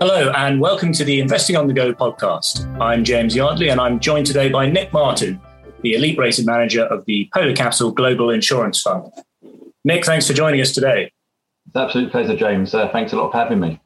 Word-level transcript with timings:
Hello, 0.00 0.30
and 0.36 0.60
welcome 0.60 0.92
to 0.92 1.02
the 1.02 1.18
Investing 1.18 1.56
on 1.56 1.66
the 1.66 1.72
Go 1.72 1.92
podcast. 1.92 2.64
I'm 2.80 3.02
James 3.02 3.34
Yardley, 3.34 3.68
and 3.68 3.80
I'm 3.80 3.98
joined 3.98 4.26
today 4.26 4.48
by 4.48 4.70
Nick 4.70 4.92
Martin, 4.92 5.40
the 5.82 5.94
elite 5.94 6.16
rated 6.16 6.46
manager 6.46 6.84
of 6.84 7.04
the 7.06 7.28
Polar 7.34 7.52
Capital 7.52 7.90
Global 7.90 8.30
Insurance 8.30 8.80
Fund. 8.80 9.10
Nick, 9.84 10.04
thanks 10.04 10.28
for 10.28 10.34
joining 10.34 10.60
us 10.60 10.70
today. 10.70 11.10
It's 11.66 11.74
an 11.74 11.82
absolute 11.82 12.12
pleasure, 12.12 12.36
James. 12.36 12.72
Uh, 12.72 12.88
thanks 12.92 13.12
a 13.12 13.16
lot 13.16 13.32
for 13.32 13.38
having 13.38 13.58
me. 13.58 13.80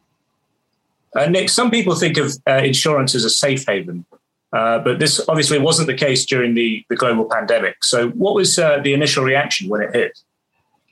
Uh, 1.17 1.31
Nick, 1.31 1.49
some 1.49 1.71
people 1.71 1.95
think 1.95 2.19
of 2.19 2.31
uh, 2.47 2.57
insurance 2.57 3.15
as 3.15 3.25
a 3.25 3.31
safe 3.31 3.65
haven, 3.67 4.05
uh, 4.53 4.81
but 4.81 4.99
this 4.99 5.19
obviously 5.31 5.59
wasn't 5.59 5.87
the 5.87 5.95
case 5.95 6.27
during 6.27 6.53
the, 6.53 6.85
the 6.91 6.97
global 6.97 7.25
pandemic. 7.25 7.83
So, 7.85 8.11
what 8.11 8.35
was 8.35 8.59
uh, 8.59 8.81
the 8.85 8.93
initial 8.93 9.25
reaction 9.25 9.71
when 9.71 9.81
it 9.81 9.97
hit? 9.97 10.19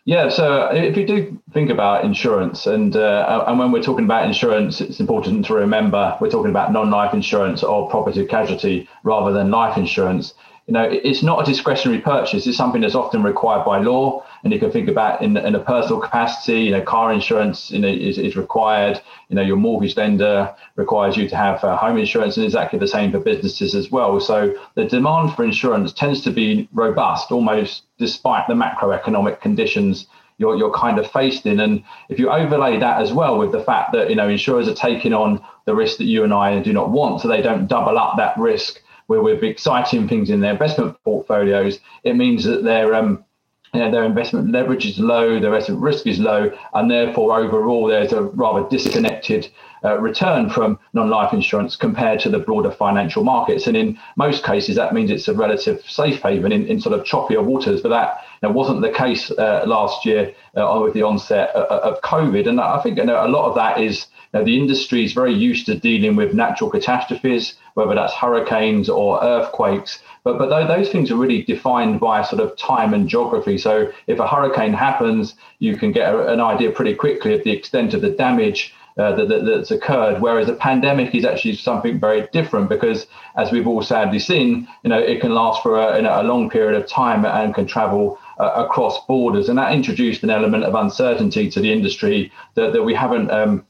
Yeah, 0.06 0.30
so 0.30 0.70
if 0.72 0.96
you 0.96 1.06
do 1.06 1.40
think 1.52 1.70
about 1.70 2.04
insurance, 2.04 2.66
and 2.66 2.96
uh, 2.96 3.44
and 3.46 3.58
when 3.58 3.70
we're 3.70 3.82
talking 3.82 4.06
about 4.06 4.26
insurance, 4.26 4.80
it's 4.80 4.98
important 4.98 5.44
to 5.44 5.54
remember 5.54 6.16
we're 6.20 6.30
talking 6.30 6.50
about 6.50 6.72
non-life 6.72 7.12
insurance 7.12 7.62
or 7.62 7.88
property 7.90 8.24
casualty 8.26 8.88
rather 9.04 9.32
than 9.32 9.50
life 9.50 9.76
insurance 9.76 10.34
you 10.70 10.74
know, 10.74 10.88
it's 10.88 11.24
not 11.24 11.42
a 11.42 11.44
discretionary 11.44 12.00
purchase. 12.00 12.46
It's 12.46 12.56
something 12.56 12.80
that's 12.80 12.94
often 12.94 13.24
required 13.24 13.64
by 13.64 13.80
law. 13.80 14.24
And 14.42 14.52
you 14.52 14.58
can 14.58 14.70
think 14.70 14.88
about 14.88 15.22
in, 15.22 15.36
in 15.36 15.54
a 15.54 15.60
personal 15.60 16.00
capacity, 16.00 16.60
you 16.60 16.70
know, 16.70 16.82
car 16.82 17.12
insurance 17.12 17.70
you 17.70 17.78
know, 17.78 17.88
is, 17.88 18.18
is 18.18 18.36
required. 18.36 19.00
You 19.28 19.36
know, 19.36 19.42
your 19.42 19.56
mortgage 19.56 19.96
lender 19.96 20.54
requires 20.76 21.16
you 21.16 21.28
to 21.28 21.36
have 21.36 21.62
uh, 21.62 21.76
home 21.76 21.98
insurance, 21.98 22.36
and 22.36 22.44
exactly 22.44 22.78
the 22.78 22.88
same 22.88 23.12
for 23.12 23.20
businesses 23.20 23.74
as 23.74 23.90
well. 23.90 24.18
So 24.20 24.54
the 24.74 24.84
demand 24.84 25.34
for 25.34 25.44
insurance 25.44 25.92
tends 25.92 26.22
to 26.22 26.30
be 26.30 26.68
robust, 26.72 27.30
almost 27.30 27.82
despite 27.98 28.48
the 28.48 28.54
macroeconomic 28.54 29.40
conditions 29.40 30.06
you're, 30.40 30.56
you're 30.56 30.72
kind 30.72 30.98
of 30.98 31.10
faced 31.10 31.44
in. 31.44 31.60
And 31.60 31.84
if 32.08 32.18
you 32.18 32.30
overlay 32.30 32.78
that 32.78 33.02
as 33.02 33.12
well 33.12 33.38
with 33.38 33.52
the 33.52 33.62
fact 33.62 33.92
that, 33.92 34.08
you 34.08 34.16
know, 34.16 34.28
insurers 34.28 34.68
are 34.68 34.74
taking 34.74 35.12
on 35.12 35.44
the 35.66 35.74
risk 35.74 35.98
that 35.98 36.04
you 36.04 36.24
and 36.24 36.32
I 36.32 36.58
do 36.60 36.72
not 36.72 36.90
want, 36.90 37.20
so 37.20 37.28
they 37.28 37.42
don't 37.42 37.68
double 37.68 37.98
up 37.98 38.16
that 38.16 38.36
risk 38.38 38.80
where 39.06 39.22
we're 39.22 39.44
exciting 39.44 40.08
things 40.08 40.30
in 40.30 40.40
their 40.40 40.52
investment 40.52 40.96
portfolios, 41.04 41.78
it 42.04 42.14
means 42.14 42.44
that 42.44 42.64
their 42.64 42.94
um, 42.94 43.24
you 43.72 43.80
know, 43.80 43.90
their 43.90 44.04
investment 44.04 44.50
leverage 44.50 44.84
is 44.84 44.98
low, 44.98 45.38
their 45.38 45.52
investment 45.52 45.80
risk 45.80 46.06
is 46.06 46.18
low, 46.18 46.50
and 46.74 46.90
therefore 46.90 47.38
overall 47.38 47.86
there's 47.86 48.12
a 48.12 48.22
rather 48.22 48.68
disconnected 48.68 49.48
uh, 49.84 49.98
return 49.98 50.50
from 50.50 50.78
non-life 50.92 51.32
insurance 51.32 51.76
compared 51.76 52.20
to 52.20 52.28
the 52.28 52.38
broader 52.38 52.70
financial 52.70 53.24
markets. 53.24 53.66
And 53.66 53.76
in 53.76 53.98
most 54.16 54.44
cases, 54.44 54.76
that 54.76 54.92
means 54.92 55.10
it's 55.10 55.28
a 55.28 55.34
relative 55.34 55.82
safe 55.88 56.20
haven 56.20 56.52
in, 56.52 56.66
in 56.66 56.80
sort 56.80 56.98
of 56.98 57.06
choppier 57.06 57.42
waters. 57.42 57.80
But 57.80 57.90
that 57.90 58.24
you 58.42 58.48
know, 58.48 58.54
wasn't 58.54 58.82
the 58.82 58.90
case 58.90 59.30
uh, 59.30 59.64
last 59.66 60.04
year 60.04 60.34
uh, 60.56 60.80
with 60.82 60.94
the 60.94 61.02
onset 61.02 61.50
of, 61.50 61.94
of 61.94 62.02
COVID. 62.02 62.48
And 62.48 62.60
I 62.60 62.82
think 62.82 62.98
you 62.98 63.04
know, 63.04 63.24
a 63.24 63.28
lot 63.28 63.48
of 63.48 63.54
that 63.54 63.80
is 63.80 64.06
now, 64.32 64.44
the 64.44 64.56
industry 64.56 65.04
is 65.04 65.12
very 65.12 65.34
used 65.34 65.66
to 65.66 65.74
dealing 65.74 66.14
with 66.14 66.34
natural 66.34 66.70
catastrophes, 66.70 67.54
whether 67.74 67.96
that's 67.96 68.14
hurricanes 68.14 68.88
or 68.88 69.22
earthquakes. 69.22 70.00
But 70.22 70.38
but 70.38 70.66
those 70.68 70.88
things 70.90 71.10
are 71.10 71.16
really 71.16 71.42
defined 71.42 71.98
by 71.98 72.22
sort 72.22 72.40
of 72.40 72.56
time 72.56 72.94
and 72.94 73.08
geography. 73.08 73.58
So 73.58 73.90
if 74.06 74.20
a 74.20 74.28
hurricane 74.28 74.72
happens, 74.72 75.34
you 75.58 75.76
can 75.76 75.90
get 75.90 76.14
an 76.14 76.40
idea 76.40 76.70
pretty 76.70 76.94
quickly 76.94 77.34
of 77.34 77.42
the 77.42 77.50
extent 77.50 77.92
of 77.92 78.02
the 78.02 78.10
damage 78.10 78.72
uh, 78.98 79.16
that, 79.16 79.28
that, 79.28 79.46
that's 79.46 79.70
occurred. 79.72 80.20
Whereas 80.20 80.48
a 80.48 80.54
pandemic 80.54 81.12
is 81.14 81.24
actually 81.24 81.56
something 81.56 81.98
very 81.98 82.28
different 82.32 82.68
because, 82.68 83.08
as 83.36 83.50
we've 83.50 83.66
all 83.66 83.82
sadly 83.82 84.20
seen, 84.20 84.68
you 84.84 84.90
know, 84.90 84.98
it 84.98 85.20
can 85.20 85.34
last 85.34 85.62
for 85.62 85.76
a, 85.76 86.00
a 86.00 86.22
long 86.22 86.50
period 86.50 86.80
of 86.80 86.88
time 86.88 87.24
and 87.24 87.52
can 87.52 87.66
travel 87.66 88.18
uh, 88.38 88.52
across 88.64 89.04
borders, 89.06 89.48
and 89.48 89.58
that 89.58 89.72
introduced 89.72 90.22
an 90.22 90.30
element 90.30 90.64
of 90.64 90.74
uncertainty 90.74 91.50
to 91.50 91.60
the 91.60 91.72
industry 91.72 92.30
that, 92.54 92.72
that 92.72 92.84
we 92.84 92.94
haven't 92.94 93.30
um, 93.30 93.64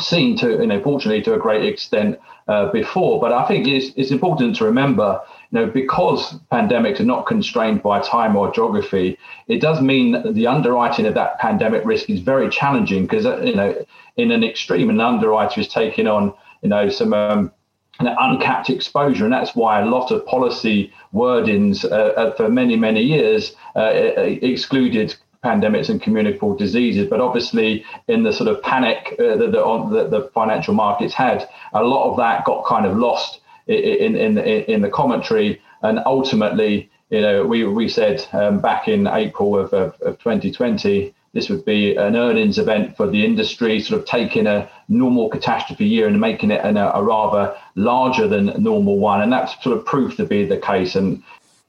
seen 0.00 0.36
to, 0.38 0.50
you 0.50 0.66
know, 0.66 0.82
fortunately 0.82 1.22
to 1.22 1.34
a 1.34 1.38
great 1.38 1.64
extent 1.64 2.18
uh, 2.48 2.70
before. 2.72 3.20
But 3.20 3.32
I 3.32 3.46
think 3.46 3.66
it's, 3.68 3.94
it's 3.96 4.10
important 4.10 4.56
to 4.56 4.64
remember, 4.64 5.20
you 5.50 5.60
know, 5.60 5.66
because 5.66 6.34
pandemics 6.52 7.00
are 7.00 7.04
not 7.04 7.26
constrained 7.26 7.82
by 7.82 8.00
time 8.00 8.36
or 8.36 8.52
geography, 8.52 9.16
it 9.46 9.60
does 9.60 9.80
mean 9.80 10.34
the 10.34 10.46
underwriting 10.46 11.06
of 11.06 11.14
that 11.14 11.38
pandemic 11.38 11.84
risk 11.84 12.10
is 12.10 12.20
very 12.20 12.48
challenging 12.48 13.02
because, 13.02 13.24
uh, 13.24 13.40
you 13.40 13.54
know, 13.54 13.74
in 14.16 14.30
an 14.30 14.42
extreme, 14.42 14.90
an 14.90 15.00
underwriter 15.00 15.60
is 15.60 15.68
taking 15.68 16.06
on, 16.06 16.34
you 16.62 16.68
know, 16.68 16.88
some 16.88 17.12
um, 17.12 17.52
uncapped 18.00 18.70
exposure. 18.70 19.24
And 19.24 19.32
that's 19.32 19.54
why 19.54 19.80
a 19.80 19.86
lot 19.86 20.10
of 20.10 20.26
policy 20.26 20.92
wordings 21.14 21.84
uh, 21.84 21.94
uh 21.94 22.34
for 22.34 22.48
many, 22.48 22.74
many 22.74 23.00
years 23.00 23.54
uh, 23.76 23.92
excluded 23.92 25.14
pandemics 25.44 25.88
and 25.88 26.00
communicable 26.00 26.56
diseases. 26.56 27.08
But 27.08 27.20
obviously, 27.20 27.84
in 28.08 28.22
the 28.22 28.32
sort 28.32 28.48
of 28.48 28.62
panic 28.62 29.14
uh, 29.18 29.36
that, 29.36 29.52
the, 29.52 30.08
the, 30.10 30.30
financial 30.34 30.74
markets 30.74 31.14
had, 31.14 31.48
a 31.72 31.82
lot 31.82 32.10
of 32.10 32.16
that 32.16 32.44
got 32.44 32.64
kind 32.64 32.86
of 32.86 32.96
lost 32.96 33.40
in 33.66 34.16
in, 34.16 34.38
in, 34.38 34.80
the 34.82 34.90
commentary. 34.90 35.60
And 35.82 36.00
ultimately, 36.06 36.90
you 37.10 37.20
know, 37.20 37.46
we, 37.46 37.64
we 37.64 37.88
said 37.88 38.26
um, 38.32 38.60
back 38.60 38.88
in 38.88 39.06
April 39.06 39.58
of, 39.58 39.72
of, 39.72 40.00
of 40.00 40.18
2020, 40.18 41.14
this 41.34 41.48
would 41.48 41.64
be 41.64 41.96
an 41.96 42.16
earnings 42.16 42.58
event 42.58 42.96
for 42.96 43.08
the 43.08 43.24
industry, 43.24 43.80
sort 43.80 44.00
of 44.00 44.06
taking 44.06 44.46
a 44.46 44.70
normal 44.88 45.28
catastrophe 45.28 45.84
year 45.84 46.06
and 46.06 46.20
making 46.20 46.52
it 46.52 46.64
an, 46.64 46.76
a 46.76 47.02
rather 47.02 47.54
larger 47.74 48.28
than 48.28 48.62
normal 48.62 48.98
one. 48.98 49.20
And 49.20 49.32
that's 49.32 49.60
sort 49.62 49.76
of 49.76 49.84
proved 49.84 50.16
to 50.18 50.24
be 50.24 50.44
the 50.44 50.58
case. 50.58 50.94
And 50.94 51.22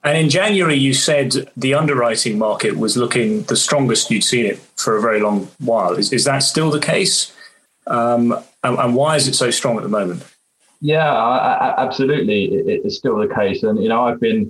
and 0.06 0.18
in 0.20 0.30
January, 0.30 0.76
you 0.76 0.94
said 0.94 1.52
the 1.58 1.74
underwriting 1.74 2.38
market 2.38 2.78
was 2.78 2.96
looking 2.96 3.42
the 3.44 3.56
strongest 3.56 4.12
you'd 4.12 4.24
seen 4.24 4.46
it 4.46 4.60
for 4.78 4.96
a 4.96 5.02
very 5.02 5.20
long 5.20 5.48
while. 5.58 5.94
Is, 5.94 6.14
is 6.14 6.26
that 6.26 6.40
still 6.40 6.70
the 6.70 6.80
case? 6.80 7.36
Um, 7.88 8.32
and, 8.64 8.78
and, 8.78 8.96
why 8.96 9.16
is 9.16 9.28
it 9.28 9.34
so 9.34 9.50
strong 9.50 9.78
at 9.78 9.84
the 9.84 9.90
moment? 9.90 10.24
Yeah, 10.80 11.12
I, 11.12 11.54
I, 11.54 11.84
absolutely. 11.84 12.46
It, 12.46 12.82
it's 12.86 12.98
still 12.98 13.18
the 13.18 13.34
case. 13.34 13.64
And, 13.64 13.82
you 13.82 13.90
know, 13.90 14.06
I've 14.06 14.20
been, 14.20 14.42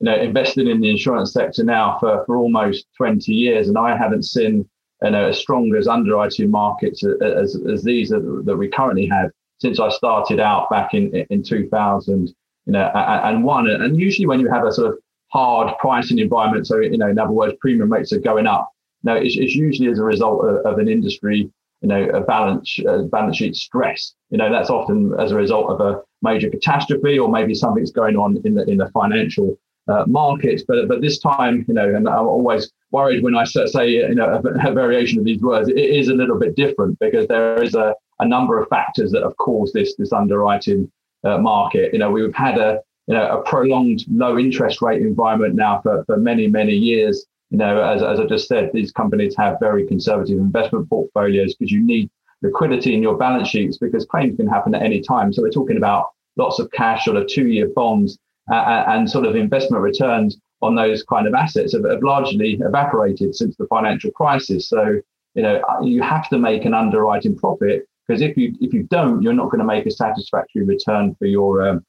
you 0.00 0.06
know, 0.06 0.16
invested 0.16 0.66
in 0.66 0.80
the 0.80 0.90
insurance 0.90 1.32
sector 1.32 1.62
now 1.62 1.96
for, 2.00 2.24
for 2.26 2.36
almost 2.36 2.86
20 2.96 3.32
years, 3.32 3.68
and 3.68 3.78
I 3.78 3.96
haven't 3.96 4.24
seen, 4.24 4.68
you 5.02 5.10
know, 5.10 5.28
as 5.28 5.38
strong 5.38 5.72
as 5.76 5.86
underwriting 5.86 6.50
markets 6.50 7.04
as, 7.04 7.56
as 7.70 7.84
these 7.84 8.08
that, 8.08 8.42
that 8.46 8.56
we 8.56 8.68
currently 8.68 9.06
have 9.06 9.30
since 9.58 9.78
I 9.78 9.90
started 9.90 10.40
out 10.40 10.68
back 10.70 10.92
in, 10.92 11.14
in 11.30 11.44
2000 11.44 12.34
you 12.66 12.72
know, 12.72 12.90
and 12.94 13.44
one. 13.44 13.68
And 13.68 13.98
usually 13.98 14.26
when 14.26 14.40
you 14.40 14.50
have 14.50 14.64
a 14.64 14.72
sort 14.72 14.92
of 14.92 14.98
hard 15.34 15.76
pricing 15.78 16.20
environment. 16.20 16.66
So, 16.66 16.78
you 16.78 16.96
know, 16.96 17.08
in 17.08 17.18
other 17.18 17.32
words, 17.32 17.54
premium 17.60 17.92
rates 17.92 18.12
are 18.12 18.20
going 18.20 18.46
up. 18.46 18.70
Now, 19.02 19.16
it's, 19.16 19.36
it's 19.36 19.54
usually 19.54 19.90
as 19.90 19.98
a 19.98 20.04
result 20.04 20.44
of, 20.46 20.64
of, 20.64 20.78
an 20.78 20.88
industry, 20.88 21.50
you 21.82 21.88
know, 21.88 22.04
a 22.10 22.20
balance, 22.20 22.78
uh, 22.88 23.02
balance 23.02 23.36
sheet 23.38 23.56
stress. 23.56 24.14
You 24.30 24.38
know, 24.38 24.50
that's 24.50 24.70
often 24.70 25.12
as 25.18 25.32
a 25.32 25.34
result 25.34 25.70
of 25.70 25.80
a 25.80 26.00
major 26.22 26.48
catastrophe 26.48 27.18
or 27.18 27.28
maybe 27.28 27.52
something's 27.52 27.90
going 27.90 28.16
on 28.16 28.40
in 28.44 28.54
the 28.54 28.64
in 28.70 28.78
the 28.78 28.88
financial 28.90 29.58
uh, 29.88 30.04
markets. 30.06 30.62
But 30.66 30.88
but 30.88 31.02
this 31.02 31.18
time, 31.18 31.64
you 31.68 31.74
know, 31.74 31.94
and 31.94 32.08
I'm 32.08 32.26
always 32.26 32.70
worried 32.92 33.24
when 33.24 33.36
I 33.36 33.44
say 33.44 33.88
you 33.88 34.14
know 34.14 34.40
a, 34.42 34.70
a 34.70 34.72
variation 34.72 35.18
of 35.18 35.24
these 35.24 35.42
words. 35.42 35.68
It 35.68 35.76
is 35.76 36.08
a 36.08 36.14
little 36.14 36.38
bit 36.38 36.54
different 36.54 36.98
because 37.00 37.26
there 37.26 37.60
is 37.62 37.74
a, 37.74 37.92
a 38.20 38.26
number 38.26 38.58
of 38.60 38.68
factors 38.68 39.10
that 39.10 39.24
have 39.24 39.36
caused 39.36 39.74
this 39.74 39.96
this 39.96 40.12
underwriting 40.12 40.90
uh, 41.24 41.38
market. 41.38 41.92
You 41.92 41.98
know, 41.98 42.10
we've 42.10 42.34
had 42.34 42.56
a 42.56 42.80
you 43.06 43.14
know, 43.14 43.38
a 43.38 43.42
prolonged 43.42 44.04
low 44.10 44.38
interest 44.38 44.80
rate 44.82 45.02
environment 45.02 45.54
now 45.54 45.80
for, 45.82 46.04
for 46.04 46.16
many, 46.16 46.46
many 46.46 46.74
years. 46.74 47.26
You 47.50 47.58
know, 47.58 47.82
as, 47.82 48.02
as 48.02 48.18
I 48.18 48.24
just 48.24 48.48
said, 48.48 48.70
these 48.72 48.92
companies 48.92 49.34
have 49.36 49.58
very 49.60 49.86
conservative 49.86 50.38
investment 50.38 50.88
portfolios 50.88 51.54
because 51.54 51.70
you 51.70 51.82
need 51.82 52.10
liquidity 52.42 52.94
in 52.94 53.02
your 53.02 53.16
balance 53.16 53.48
sheets 53.48 53.78
because 53.78 54.04
claims 54.06 54.36
can 54.36 54.46
happen 54.46 54.74
at 54.74 54.82
any 54.82 55.00
time. 55.00 55.32
So 55.32 55.42
we're 55.42 55.50
talking 55.50 55.76
about 55.76 56.08
lots 56.36 56.58
of 56.58 56.70
cash, 56.72 57.04
sort 57.04 57.16
of 57.16 57.26
two-year 57.26 57.68
bonds, 57.74 58.18
uh, 58.50 58.84
and 58.88 59.08
sort 59.08 59.24
of 59.24 59.36
investment 59.36 59.82
returns 59.82 60.38
on 60.60 60.74
those 60.74 61.02
kind 61.02 61.26
of 61.26 61.34
assets 61.34 61.74
have, 61.74 61.84
have 61.84 62.02
largely 62.02 62.58
evaporated 62.60 63.34
since 63.34 63.56
the 63.56 63.66
financial 63.66 64.10
crisis. 64.10 64.68
So 64.68 65.00
you 65.34 65.42
know, 65.42 65.60
you 65.82 66.02
have 66.02 66.28
to 66.30 66.38
make 66.38 66.64
an 66.64 66.74
underwriting 66.74 67.36
profit 67.36 67.86
because 68.06 68.22
if 68.22 68.36
you 68.36 68.54
if 68.60 68.72
you 68.72 68.84
don't, 68.84 69.22
you're 69.22 69.32
not 69.32 69.50
going 69.50 69.58
to 69.58 69.64
make 69.64 69.86
a 69.86 69.90
satisfactory 69.90 70.64
return 70.64 71.14
for 71.16 71.26
your 71.26 71.68
um, 71.68 71.84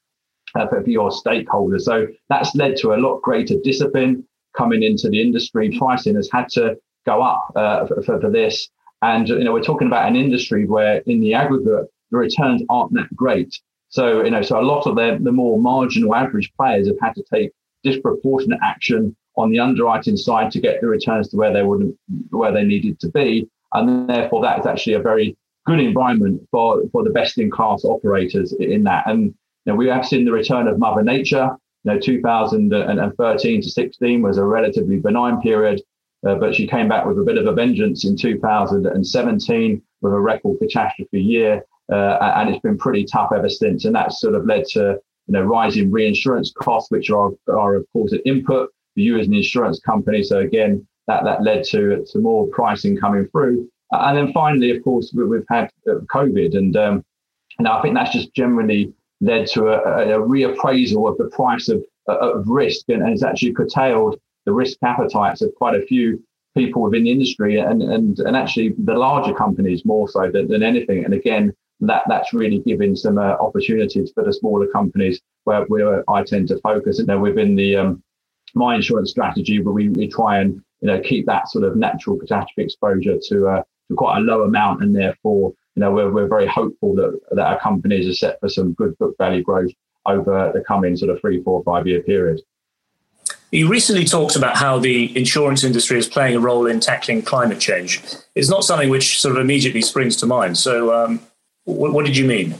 uh, 0.56 0.66
for, 0.68 0.82
your 0.88 1.10
stakeholders. 1.10 1.82
So 1.82 2.06
that's 2.28 2.54
led 2.54 2.76
to 2.78 2.94
a 2.94 2.96
lot 2.96 3.20
greater 3.22 3.54
discipline 3.62 4.26
coming 4.56 4.82
into 4.82 5.08
the 5.08 5.20
industry. 5.20 5.76
Pricing 5.78 6.16
has 6.16 6.28
had 6.32 6.48
to 6.50 6.76
go 7.04 7.22
up 7.22 7.52
uh, 7.56 7.86
for, 7.86 8.20
for, 8.20 8.30
this. 8.30 8.68
And, 9.02 9.28
you 9.28 9.44
know, 9.44 9.52
we're 9.52 9.62
talking 9.62 9.86
about 9.86 10.08
an 10.08 10.16
industry 10.16 10.66
where 10.66 10.98
in 11.06 11.20
the 11.20 11.34
aggregate, 11.34 11.86
the 12.10 12.16
returns 12.16 12.62
aren't 12.70 12.94
that 12.94 13.14
great. 13.14 13.54
So, 13.88 14.24
you 14.24 14.30
know, 14.30 14.42
so 14.42 14.58
a 14.58 14.62
lot 14.62 14.86
of 14.86 14.96
the, 14.96 15.18
the 15.20 15.32
more 15.32 15.58
marginal 15.58 16.14
average 16.14 16.52
players 16.56 16.88
have 16.88 16.96
had 17.00 17.14
to 17.14 17.24
take 17.32 17.52
disproportionate 17.82 18.58
action 18.62 19.14
on 19.36 19.50
the 19.50 19.60
underwriting 19.60 20.16
side 20.16 20.50
to 20.50 20.60
get 20.60 20.80
the 20.80 20.86
returns 20.86 21.28
to 21.28 21.36
where 21.36 21.52
they 21.52 21.62
would 21.62 21.96
where 22.30 22.52
they 22.52 22.64
needed 22.64 22.98
to 23.00 23.08
be. 23.10 23.48
And 23.72 24.08
therefore 24.08 24.42
that 24.42 24.58
is 24.60 24.66
actually 24.66 24.94
a 24.94 25.00
very 25.00 25.36
good 25.66 25.80
environment 25.80 26.46
for, 26.50 26.82
for 26.90 27.04
the 27.04 27.10
best 27.10 27.38
in 27.38 27.50
class 27.50 27.84
operators 27.84 28.52
in 28.54 28.84
that. 28.84 29.06
And 29.06 29.34
now, 29.66 29.74
we 29.74 29.88
have 29.88 30.06
seen 30.06 30.24
the 30.24 30.32
return 30.32 30.68
of 30.68 30.78
Mother 30.78 31.02
Nature. 31.02 31.50
You 31.84 31.92
know, 31.92 31.98
2013 31.98 33.62
to 33.62 33.70
16 33.70 34.22
was 34.22 34.38
a 34.38 34.44
relatively 34.44 34.98
benign 34.98 35.40
period, 35.40 35.82
uh, 36.26 36.36
but 36.36 36.54
she 36.54 36.66
came 36.66 36.88
back 36.88 37.04
with 37.04 37.18
a 37.18 37.22
bit 37.22 37.36
of 37.36 37.46
a 37.46 37.52
vengeance 37.52 38.04
in 38.04 38.16
2017 38.16 39.82
with 40.00 40.12
a 40.12 40.18
record 40.18 40.58
catastrophe 40.60 41.20
year. 41.20 41.64
uh, 41.92 42.32
and 42.36 42.50
it's 42.50 42.60
been 42.60 42.78
pretty 42.78 43.04
tough 43.04 43.30
ever 43.32 43.48
since. 43.48 43.84
And 43.84 43.94
that's 43.94 44.20
sort 44.20 44.34
of 44.34 44.46
led 44.46 44.64
to 44.72 45.00
you 45.26 45.32
know 45.32 45.42
rising 45.42 45.90
reinsurance 45.90 46.52
costs, 46.52 46.90
which 46.90 47.10
are 47.10 47.30
are 47.48 47.76
of 47.76 47.86
course 47.92 48.12
an 48.12 48.20
input 48.24 48.70
for 48.94 49.00
you 49.00 49.18
as 49.18 49.26
an 49.26 49.34
insurance 49.34 49.80
company. 49.80 50.22
So 50.22 50.40
again, 50.40 50.86
that 51.06 51.24
that 51.24 51.42
led 51.42 51.64
to 51.70 52.04
to 52.04 52.18
more 52.18 52.46
pricing 52.48 52.96
coming 52.96 53.26
through. 53.28 53.68
And 53.92 54.16
then 54.16 54.32
finally, 54.32 54.76
of 54.76 54.82
course, 54.82 55.12
we've 55.14 55.44
had 55.48 55.70
uh, 55.88 56.00
COVID, 56.12 56.56
and 56.56 56.76
um, 56.76 57.04
and 57.58 57.68
I 57.68 57.80
think 57.82 57.94
that's 57.94 58.12
just 58.12 58.34
generally 58.34 58.92
led 59.20 59.46
to 59.48 59.68
a, 59.68 60.16
a 60.16 60.20
reappraisal 60.20 61.10
of 61.10 61.16
the 61.18 61.30
price 61.34 61.68
of 61.68 61.82
of 62.08 62.46
risk, 62.48 62.88
and, 62.88 63.06
has 63.06 63.22
actually 63.22 63.52
curtailed 63.52 64.18
the 64.44 64.52
risk 64.52 64.78
appetites 64.82 65.42
of 65.42 65.54
quite 65.56 65.74
a 65.74 65.84
few 65.86 66.22
people 66.56 66.82
within 66.82 67.04
the 67.04 67.10
industry 67.10 67.58
and, 67.58 67.82
and, 67.82 68.18
and 68.20 68.36
actually 68.36 68.74
the 68.78 68.94
larger 68.94 69.34
companies 69.34 69.84
more 69.84 70.08
so 70.08 70.30
than, 70.30 70.48
than 70.48 70.62
anything. 70.62 71.04
And 71.04 71.12
again, 71.12 71.52
that 71.80 72.02
that's 72.08 72.32
really 72.32 72.60
giving 72.60 72.96
some 72.96 73.18
uh, 73.18 73.36
opportunities 73.40 74.10
for 74.14 74.24
the 74.24 74.32
smaller 74.32 74.66
companies 74.68 75.20
where, 75.44 75.64
where 75.64 76.08
I 76.08 76.22
tend 76.22 76.48
to 76.48 76.58
focus. 76.60 76.98
And 76.98 77.08
then 77.08 77.20
within 77.20 77.54
the 77.54 77.76
um, 77.76 78.02
my 78.54 78.74
insurance 78.76 79.10
strategy, 79.10 79.60
where 79.60 79.74
we, 79.74 79.90
we 79.90 80.08
try 80.08 80.38
and 80.38 80.62
you 80.80 80.88
know 80.88 81.00
keep 81.00 81.26
that 81.26 81.48
sort 81.48 81.64
of 81.64 81.76
natural 81.76 82.16
catastrophe 82.16 82.62
exposure 82.62 83.18
to 83.28 83.48
uh, 83.48 83.62
to 83.88 83.94
quite 83.94 84.18
a 84.18 84.20
low 84.20 84.44
amount, 84.44 84.82
and 84.82 84.96
therefore 84.96 85.52
you 85.76 85.80
know 85.80 85.92
we're 85.92 86.10
we're 86.10 86.26
very 86.26 86.46
hopeful 86.46 86.94
that 86.96 87.20
that 87.32 87.46
our 87.46 87.60
companies 87.60 88.08
are 88.08 88.14
set 88.14 88.40
for 88.40 88.48
some 88.48 88.72
good 88.72 88.96
book 88.98 89.14
value 89.18 89.42
growth 89.42 89.70
over 90.06 90.50
the 90.54 90.60
coming 90.60 90.96
sort 90.96 91.10
of 91.10 91.20
three, 91.20 91.42
four, 91.42 91.62
five 91.64 91.86
year 91.86 92.02
period. 92.02 92.40
You 93.52 93.68
recently 93.68 94.04
talked 94.04 94.36
about 94.36 94.56
how 94.56 94.78
the 94.78 95.16
insurance 95.16 95.64
industry 95.64 95.98
is 95.98 96.08
playing 96.08 96.36
a 96.36 96.40
role 96.40 96.66
in 96.66 96.80
tackling 96.80 97.22
climate 97.22 97.60
change. 97.60 98.02
It's 98.34 98.48
not 98.48 98.64
something 98.64 98.88
which 98.88 99.20
sort 99.20 99.36
of 99.36 99.40
immediately 99.40 99.82
springs 99.82 100.16
to 100.16 100.26
mind. 100.26 100.58
So, 100.58 100.92
um, 100.92 101.20
what, 101.64 101.92
what, 101.92 102.06
did 102.06 102.16
you 102.16 102.26
mean? 102.26 102.54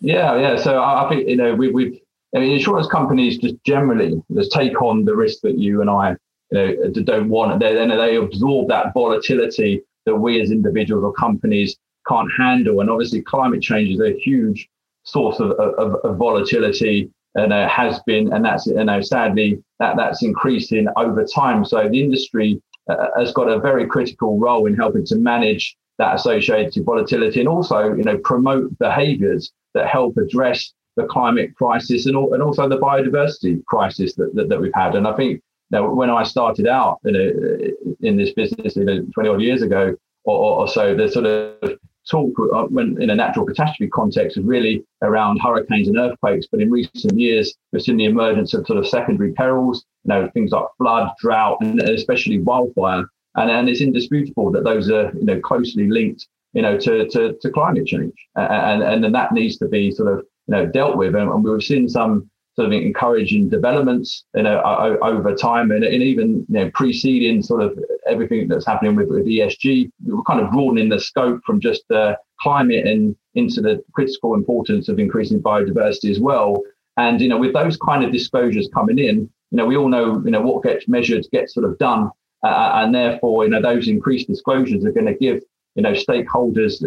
Yeah, 0.00 0.38
yeah. 0.38 0.56
So 0.56 0.82
I 0.82 1.08
think 1.08 1.28
you 1.28 1.36
know 1.36 1.54
we, 1.54 1.70
we've 1.70 2.00
I 2.34 2.40
mean, 2.40 2.52
insurance 2.52 2.86
companies 2.86 3.38
just 3.38 3.56
generally 3.64 4.22
just 4.34 4.52
take 4.52 4.80
on 4.82 5.04
the 5.04 5.16
risk 5.16 5.40
that 5.42 5.58
you 5.58 5.80
and 5.80 5.90
I 5.90 6.16
you 6.50 6.58
know 6.58 6.90
don't 7.04 7.28
want. 7.28 7.58
They 7.60 7.74
they 7.74 8.16
absorb 8.16 8.68
that 8.68 8.92
volatility 8.94 9.82
that 10.06 10.16
we 10.16 10.40
as 10.40 10.50
individuals 10.50 11.04
or 11.04 11.12
companies 11.12 11.76
can't 12.06 12.30
handle. 12.36 12.80
And 12.80 12.90
obviously, 12.90 13.22
climate 13.22 13.62
change 13.62 13.90
is 13.90 14.00
a 14.00 14.18
huge 14.18 14.68
source 15.04 15.40
of, 15.40 15.52
of, 15.52 15.94
of 16.04 16.16
volatility 16.16 17.10
and 17.36 17.52
uh, 17.52 17.68
has 17.68 18.00
been, 18.06 18.32
and 18.32 18.44
that's 18.44 18.66
you 18.66 18.84
know 18.84 19.00
sadly 19.00 19.62
that 19.78 19.96
that's 19.96 20.22
increasing 20.22 20.86
over 20.96 21.24
time. 21.24 21.64
So 21.64 21.88
the 21.88 22.02
industry 22.02 22.60
uh, 22.88 23.06
has 23.16 23.32
got 23.32 23.48
a 23.48 23.60
very 23.60 23.86
critical 23.86 24.38
role 24.38 24.66
in 24.66 24.74
helping 24.74 25.06
to 25.06 25.16
manage 25.16 25.76
that 25.98 26.14
associated 26.14 26.84
volatility 26.84 27.40
and 27.40 27.48
also 27.48 27.94
you 27.94 28.02
know 28.02 28.18
promote 28.18 28.76
behaviours 28.78 29.52
that 29.74 29.86
help 29.86 30.16
address 30.16 30.72
the 30.96 31.06
climate 31.06 31.54
crisis 31.54 32.06
and, 32.06 32.16
and 32.16 32.42
also 32.42 32.68
the 32.68 32.78
biodiversity 32.78 33.64
crisis 33.66 34.14
that, 34.16 34.34
that, 34.34 34.48
that 34.48 34.60
we've 34.60 34.72
had. 34.74 34.96
And 34.96 35.06
I 35.06 35.14
think 35.14 35.40
know, 35.70 35.88
when 35.90 36.10
I 36.10 36.22
started 36.22 36.66
out 36.66 36.98
in, 37.04 37.76
in 38.00 38.16
this 38.16 38.32
business 38.32 38.76
you 38.76 38.84
know, 38.84 39.06
20 39.14 39.28
odd 39.28 39.40
years 39.40 39.62
ago 39.62 39.94
or, 40.24 40.60
or 40.60 40.68
so, 40.68 40.94
the 40.94 41.08
sort 41.08 41.26
of 41.26 41.78
talk 42.10 42.32
uh, 42.52 42.66
in 42.66 43.10
a 43.10 43.14
natural 43.14 43.46
catastrophe 43.46 43.88
context 43.88 44.36
is 44.36 44.44
really 44.44 44.84
around 45.02 45.38
hurricanes 45.38 45.88
and 45.88 45.98
earthquakes. 45.98 46.46
But 46.50 46.60
in 46.60 46.70
recent 46.70 47.18
years, 47.18 47.54
we've 47.72 47.82
seen 47.82 47.96
the 47.96 48.06
emergence 48.06 48.52
of 48.54 48.66
sort 48.66 48.78
of 48.78 48.86
secondary 48.86 49.32
perils, 49.32 49.84
you 50.04 50.08
know, 50.08 50.28
things 50.34 50.50
like 50.50 50.64
flood, 50.78 51.10
drought, 51.20 51.58
and 51.60 51.80
especially 51.80 52.38
wildfire. 52.38 53.04
And, 53.36 53.50
and 53.50 53.68
it's 53.68 53.80
indisputable 53.80 54.50
that 54.52 54.64
those 54.64 54.90
are, 54.90 55.12
you 55.14 55.24
know, 55.24 55.40
closely 55.40 55.88
linked, 55.88 56.26
you 56.52 56.62
know, 56.62 56.76
to, 56.78 57.08
to, 57.08 57.36
to 57.40 57.50
climate 57.50 57.86
change. 57.86 58.14
And, 58.34 58.82
and, 58.82 59.04
and 59.04 59.14
that 59.14 59.32
needs 59.32 59.56
to 59.58 59.68
be 59.68 59.92
sort 59.92 60.12
of, 60.12 60.18
you 60.48 60.56
know, 60.56 60.66
dealt 60.66 60.96
with. 60.96 61.14
And, 61.14 61.30
and 61.30 61.44
we've 61.44 61.62
seen 61.62 61.88
some 61.88 62.28
sort 62.60 62.74
of 62.74 62.78
encouraging 62.78 63.48
developments, 63.48 64.24
you 64.34 64.42
know, 64.42 64.60
over 65.02 65.34
time, 65.34 65.70
and, 65.70 65.82
and 65.82 66.02
even 66.02 66.44
you 66.48 66.64
know, 66.64 66.70
preceding 66.74 67.42
sort 67.42 67.62
of 67.62 67.78
everything 68.06 68.48
that's 68.48 68.66
happening 68.66 68.94
with, 68.96 69.08
with 69.08 69.24
ESG, 69.24 69.90
we're 70.04 70.22
kind 70.24 70.40
of 70.40 70.50
broadening 70.50 70.90
the 70.90 71.00
scope 71.00 71.40
from 71.46 71.58
just 71.58 71.90
uh, 71.90 72.14
climate 72.38 72.86
and 72.86 73.16
into 73.34 73.62
the 73.62 73.82
critical 73.92 74.34
importance 74.34 74.90
of 74.90 74.98
increasing 74.98 75.40
biodiversity 75.40 76.10
as 76.10 76.20
well. 76.20 76.62
And 76.98 77.18
you 77.20 77.28
know, 77.28 77.38
with 77.38 77.54
those 77.54 77.78
kind 77.78 78.04
of 78.04 78.12
disclosures 78.12 78.68
coming 78.74 78.98
in, 78.98 79.30
you 79.50 79.56
know, 79.56 79.64
we 79.64 79.78
all 79.78 79.88
know 79.88 80.22
you 80.22 80.30
know 80.30 80.42
what 80.42 80.62
gets 80.62 80.86
measured 80.86 81.24
gets 81.32 81.54
sort 81.54 81.64
of 81.64 81.78
done, 81.78 82.10
uh, 82.44 82.72
and 82.74 82.94
therefore, 82.94 83.44
you 83.44 83.50
know, 83.50 83.62
those 83.62 83.88
increased 83.88 84.28
disclosures 84.28 84.84
are 84.84 84.92
going 84.92 85.06
to 85.06 85.14
give 85.14 85.42
you 85.76 85.82
know 85.82 85.92
stakeholders 85.92 86.78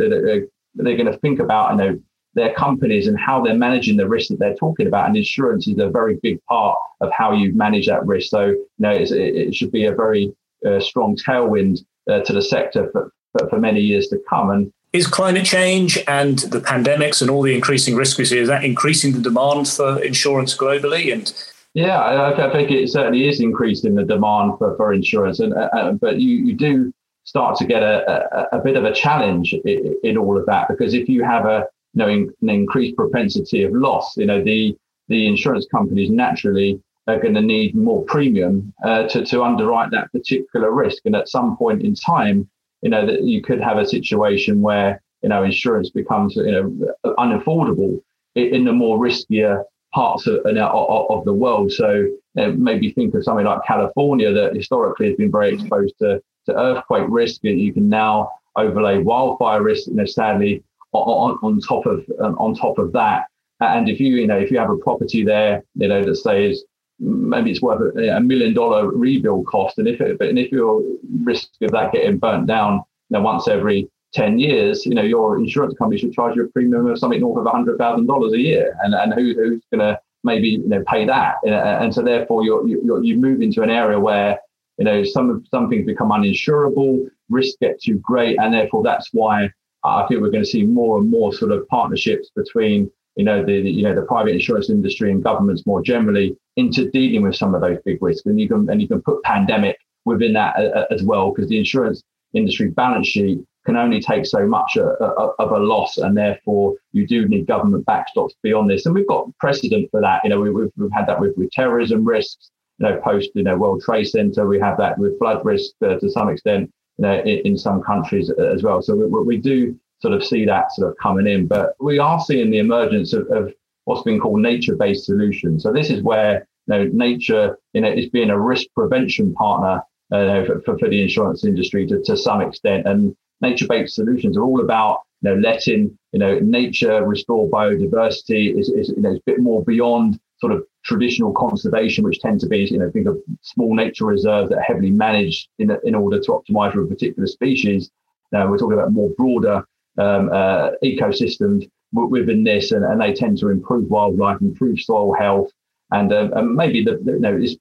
they're 0.75 0.97
going 0.97 1.11
to 1.11 1.17
think 1.19 1.39
about 1.39 1.71
you 1.71 1.77
know 1.77 1.99
their 2.35 2.53
companies 2.53 3.07
and 3.07 3.19
how 3.19 3.43
they're 3.43 3.53
managing 3.53 3.97
the 3.97 4.07
risk 4.07 4.29
that 4.29 4.39
they're 4.39 4.55
talking 4.55 4.87
about. 4.87 5.07
And 5.07 5.15
insurance 5.15 5.67
is 5.67 5.77
a 5.77 5.89
very 5.89 6.19
big 6.21 6.43
part 6.45 6.77
of 7.01 7.11
how 7.11 7.33
you 7.33 7.53
manage 7.53 7.87
that 7.87 8.05
risk. 8.05 8.29
So, 8.29 8.47
you 8.47 8.67
know, 8.79 8.91
it 8.91 9.53
should 9.55 9.71
be 9.71 9.85
a 9.85 9.93
very 9.93 10.33
uh, 10.65 10.79
strong 10.79 11.15
tailwind 11.15 11.79
uh, 12.09 12.21
to 12.21 12.33
the 12.33 12.41
sector 12.41 12.89
for, 12.91 13.11
for, 13.49 13.59
many 13.59 13.81
years 13.81 14.07
to 14.07 14.19
come. 14.29 14.49
And 14.49 14.73
is 14.93 15.07
climate 15.07 15.45
change 15.45 15.97
and 16.07 16.39
the 16.39 16.59
pandemics 16.59 17.21
and 17.21 17.29
all 17.29 17.41
the 17.41 17.55
increasing 17.55 17.95
risk 17.95 18.17
we 18.17 18.25
see, 18.25 18.37
is 18.37 18.47
that 18.47 18.63
increasing 18.63 19.13
the 19.13 19.21
demand 19.21 19.67
for 19.67 20.01
insurance 20.03 20.55
globally? 20.55 21.13
And 21.13 21.33
yeah, 21.73 21.99
I, 21.99 22.47
I 22.47 22.51
think 22.51 22.71
it 22.71 22.89
certainly 22.89 23.27
is 23.27 23.39
increasing 23.39 23.95
the 23.95 24.03
demand 24.03 24.57
for, 24.57 24.75
for 24.77 24.93
insurance. 24.93 25.39
And 25.39 25.53
uh, 25.53 25.69
uh 25.73 25.91
but 25.93 26.19
you, 26.19 26.37
you 26.45 26.55
do 26.55 26.93
start 27.23 27.57
to 27.57 27.65
get 27.65 27.81
a, 27.81 28.49
a, 28.53 28.59
a 28.59 28.61
bit 28.61 28.75
of 28.75 28.83
a 28.83 28.93
challenge 28.93 29.53
in, 29.53 30.17
all 30.17 30.37
of 30.37 30.45
that 30.45 30.67
because 30.67 30.93
if 30.93 31.07
you 31.07 31.23
have 31.23 31.45
a 31.45 31.65
know, 31.99 32.07
in, 32.07 32.33
an 32.41 32.49
increased 32.49 32.95
propensity 32.95 33.63
of 33.63 33.73
loss. 33.73 34.17
You 34.17 34.25
know, 34.25 34.43
the 34.43 34.77
the 35.09 35.27
insurance 35.27 35.67
companies 35.69 36.09
naturally 36.09 36.81
are 37.07 37.19
going 37.19 37.33
to 37.33 37.41
need 37.41 37.75
more 37.75 38.03
premium 38.05 38.73
uh, 38.83 39.07
to 39.09 39.25
to 39.25 39.43
underwrite 39.43 39.91
that 39.91 40.11
particular 40.11 40.71
risk. 40.71 41.03
And 41.05 41.15
at 41.15 41.29
some 41.29 41.57
point 41.57 41.83
in 41.83 41.95
time, 41.95 42.49
you 42.81 42.89
know, 42.89 43.05
that 43.05 43.23
you 43.23 43.41
could 43.41 43.61
have 43.61 43.77
a 43.77 43.87
situation 43.87 44.61
where 44.61 45.01
you 45.21 45.29
know 45.29 45.43
insurance 45.43 45.89
becomes 45.89 46.35
you 46.35 46.51
know 46.51 46.95
unaffordable 47.17 48.01
in 48.35 48.65
the 48.65 48.73
more 48.73 48.97
riskier 48.97 49.63
parts 49.93 50.25
of, 50.27 50.39
of 50.45 51.25
the 51.25 51.33
world. 51.33 51.71
So 51.71 52.07
maybe 52.35 52.91
think 52.91 53.13
of 53.13 53.23
something 53.23 53.45
like 53.45 53.63
California 53.65 54.33
that 54.33 54.55
historically 54.55 55.07
has 55.07 55.15
been 55.15 55.31
very 55.31 55.53
exposed 55.53 55.93
to, 55.99 56.21
to 56.47 56.59
earthquake 56.59 57.05
risk, 57.09 57.43
and 57.43 57.59
you 57.59 57.73
can 57.73 57.89
now 57.89 58.31
overlay 58.55 58.97
wildfire 58.97 59.61
risk. 59.61 59.87
You 59.87 59.95
know, 59.95 60.05
sadly, 60.05 60.63
on, 60.93 61.37
on 61.41 61.59
top 61.59 61.85
of 61.85 62.05
um, 62.19 62.35
on 62.37 62.55
top 62.55 62.77
of 62.77 62.91
that. 62.93 63.25
And 63.59 63.89
if 63.89 63.99
you 63.99 64.15
you 64.15 64.27
know 64.27 64.37
if 64.37 64.51
you 64.51 64.57
have 64.57 64.69
a 64.69 64.77
property 64.77 65.23
there, 65.23 65.63
you 65.75 65.87
know 65.87 66.03
that 66.03 66.15
says 66.15 66.63
maybe 66.99 67.51
it's 67.51 67.61
worth 67.61 67.95
a, 67.97 68.19
million 68.21 68.53
dollar 68.53 68.89
rebuild 68.89 69.45
cost, 69.47 69.77
and 69.77 69.87
if 69.87 69.99
it, 69.99 70.21
and 70.21 70.39
if 70.39 70.51
your 70.51 70.81
risk 71.23 71.49
of 71.61 71.71
that 71.71 71.91
getting 71.91 72.17
burnt 72.17 72.47
down, 72.47 72.75
you 73.09 73.17
know, 73.17 73.21
once 73.21 73.47
every 73.47 73.89
10 74.13 74.39
years, 74.39 74.85
you 74.85 74.93
know, 74.93 75.01
your 75.01 75.37
insurance 75.37 75.75
company 75.77 75.99
should 75.99 76.13
charge 76.13 76.35
you 76.35 76.45
a 76.45 76.47
premium 76.49 76.87
of 76.87 76.99
something 76.99 77.19
north 77.19 77.45
of 77.45 77.51
$100,000 77.51 78.33
a 78.33 78.39
year. 78.39 78.77
And, 78.83 78.93
and 78.93 79.13
who, 79.13 79.33
who's 79.33 79.61
going 79.71 79.79
to 79.79 79.99
maybe, 80.23 80.49
you 80.49 80.67
know, 80.67 80.83
pay 80.87 81.05
that? 81.05 81.35
And 81.43 81.93
so 81.93 82.01
therefore 82.01 82.43
you're, 82.43 82.67
you're, 82.67 83.03
you 83.03 83.17
move 83.17 83.41
into 83.41 83.61
an 83.63 83.69
area 83.69 83.99
where, 83.99 84.39
you 84.77 84.85
know, 84.85 85.03
some, 85.03 85.43
some 85.49 85.69
things 85.69 85.85
become 85.85 86.11
uninsurable, 86.11 87.07
risks 87.29 87.57
get 87.59 87.81
too 87.81 87.95
great. 87.95 88.37
And 88.39 88.53
therefore 88.53 88.83
that's 88.83 89.09
why 89.13 89.49
I 89.83 90.05
think 90.07 90.21
we're 90.21 90.29
going 90.29 90.43
to 90.43 90.49
see 90.49 90.63
more 90.63 90.97
and 90.97 91.09
more 91.09 91.33
sort 91.33 91.51
of 91.51 91.67
partnerships 91.67 92.29
between 92.35 92.89
you 93.15 93.25
know 93.25 93.43
the, 93.45 93.61
the, 93.61 93.69
you 93.69 93.83
know 93.83 93.93
the 93.93 94.03
private 94.03 94.33
insurance 94.33 94.69
industry 94.69 95.11
and 95.11 95.23
governments 95.23 95.65
more 95.65 95.81
generally 95.81 96.35
into 96.55 96.89
dealing 96.91 97.21
with 97.21 97.35
some 97.35 97.53
of 97.53 97.61
those 97.61 97.77
big 97.85 98.01
risks. 98.01 98.25
And 98.25 98.39
you 98.39 98.47
can 98.47 98.69
and 98.69 98.81
you 98.81 98.87
can 98.87 99.01
put 99.01 99.21
pandemic 99.23 99.77
within 100.05 100.33
that 100.33 100.55
uh, 100.57 100.79
uh, 100.79 100.85
as 100.91 101.03
well 101.03 101.31
because 101.31 101.49
the 101.49 101.57
insurance 101.57 102.01
industry 102.33 102.69
balance 102.69 103.07
sheet 103.07 103.39
can 103.65 103.77
only 103.77 104.01
take 104.01 104.25
so 104.25 104.45
much 104.45 104.75
a, 104.75 104.85
uh, 105.01 105.31
a, 105.39 105.43
of 105.43 105.51
a 105.51 105.57
loss 105.57 105.97
and 105.97 106.17
therefore 106.17 106.75
you 106.91 107.07
do 107.07 107.27
need 107.29 107.47
government 107.47 107.85
backstops 107.85 108.31
beyond 108.41 108.69
this. 108.69 108.85
And 108.85 108.93
we've 108.93 109.07
got 109.07 109.29
precedent 109.37 109.89
for 109.91 110.01
that. 110.01 110.21
You 110.23 110.29
know 110.29 110.39
we, 110.39 110.47
have 110.47 110.71
we've 110.75 110.91
had 110.91 111.07
that 111.07 111.19
with, 111.19 111.33
with 111.37 111.51
terrorism 111.51 112.05
risks 112.05 112.49
you 112.79 112.87
know 112.87 112.99
post 113.01 113.29
you 113.35 113.43
know 113.43 113.57
world 113.57 113.81
trade 113.81 114.05
center. 114.05 114.47
We 114.47 114.59
have 114.59 114.77
that 114.77 114.97
with 114.97 115.17
flood 115.19 115.45
risk 115.45 115.71
uh, 115.85 115.95
to 115.99 116.09
some 116.09 116.29
extent 116.29 116.71
in, 117.03 117.57
some 117.57 117.81
countries 117.81 118.29
as 118.29 118.63
well. 118.63 118.81
So 118.81 118.95
we, 118.95 119.05
we, 119.05 119.37
do 119.37 119.79
sort 119.99 120.13
of 120.13 120.23
see 120.23 120.45
that 120.45 120.71
sort 120.73 120.89
of 120.89 120.97
coming 120.97 121.27
in, 121.27 121.47
but 121.47 121.75
we 121.79 121.99
are 121.99 122.19
seeing 122.19 122.51
the 122.51 122.59
emergence 122.59 123.13
of, 123.13 123.29
of 123.31 123.53
what's 123.85 124.03
been 124.03 124.19
called 124.19 124.39
nature-based 124.39 125.05
solutions. 125.05 125.63
So 125.63 125.71
this 125.71 125.89
is 125.89 126.01
where 126.01 126.47
you 126.67 126.73
know, 126.73 126.83
nature 126.93 127.57
you 127.73 127.81
know, 127.81 127.91
is 127.91 128.09
being 128.09 128.29
a 128.29 128.39
risk 128.39 128.67
prevention 128.75 129.33
partner 129.33 129.81
uh, 130.11 130.45
for, 130.65 130.77
for, 130.77 130.89
the 130.89 131.01
insurance 131.01 131.45
industry 131.45 131.87
to, 131.87 132.01
to 132.03 132.15
some 132.15 132.41
extent. 132.41 132.87
And 132.87 133.15
nature-based 133.41 133.95
solutions 133.95 134.37
are 134.37 134.43
all 134.43 134.61
about 134.61 135.01
you 135.21 135.29
know, 135.29 135.35
letting 135.37 135.97
you 136.11 136.19
know 136.19 136.39
nature 136.39 137.05
restore 137.05 137.49
biodiversity 137.49 138.57
is, 138.57 138.69
you 138.69 139.01
know, 139.01 139.15
a 139.15 139.21
bit 139.25 139.39
more 139.39 139.63
beyond 139.63 140.19
sort 140.43 140.51
of 140.51 140.65
traditional 140.83 141.31
conservation, 141.31 142.03
which 142.03 142.19
tend 142.19 142.37
to 142.41 142.47
be, 142.47 142.65
you 142.65 142.77
know, 142.77 142.91
think 142.91 143.07
of 143.07 143.17
small 143.41 143.73
nature 143.73 144.05
reserves 144.05 144.49
that 144.49 144.57
are 144.57 144.61
heavily 144.69 144.91
managed 144.91 145.47
in, 145.57 145.71
in 145.85 145.95
order 145.95 146.19
to 146.19 146.31
optimize 146.31 146.73
for 146.73 146.83
a 146.83 146.87
particular 146.87 147.27
species. 147.27 147.89
Now 148.33 148.49
we're 148.49 148.57
talking 148.57 148.77
about 148.77 148.91
more 148.91 149.09
broader 149.17 149.65
um, 149.97 150.29
uh, 150.33 150.71
ecosystems 150.83 151.69
within 151.93 152.43
this, 152.43 152.73
and, 152.73 152.83
and 152.83 152.99
they 152.99 153.13
tend 153.13 153.37
to 153.37 153.47
improve 153.51 153.89
wildlife, 153.89 154.41
improve 154.41 154.81
soil 154.81 155.13
health, 155.13 155.49
and, 155.91 156.11
uh, 156.11 156.29
and 156.35 156.53
maybe 156.53 156.83
the, 156.83 156.99
the, 157.05 157.13
you 157.13 157.19
know 157.19 157.39
it's, 157.39 157.55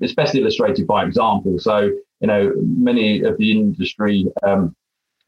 it's, 0.00 0.14
best 0.14 0.34
illustrated 0.34 0.88
by 0.88 1.04
example. 1.04 1.56
So 1.60 1.92
you 2.20 2.26
know 2.26 2.52
many 2.56 3.22
of 3.22 3.38
the 3.38 3.52
industry 3.52 4.26
um, 4.42 4.74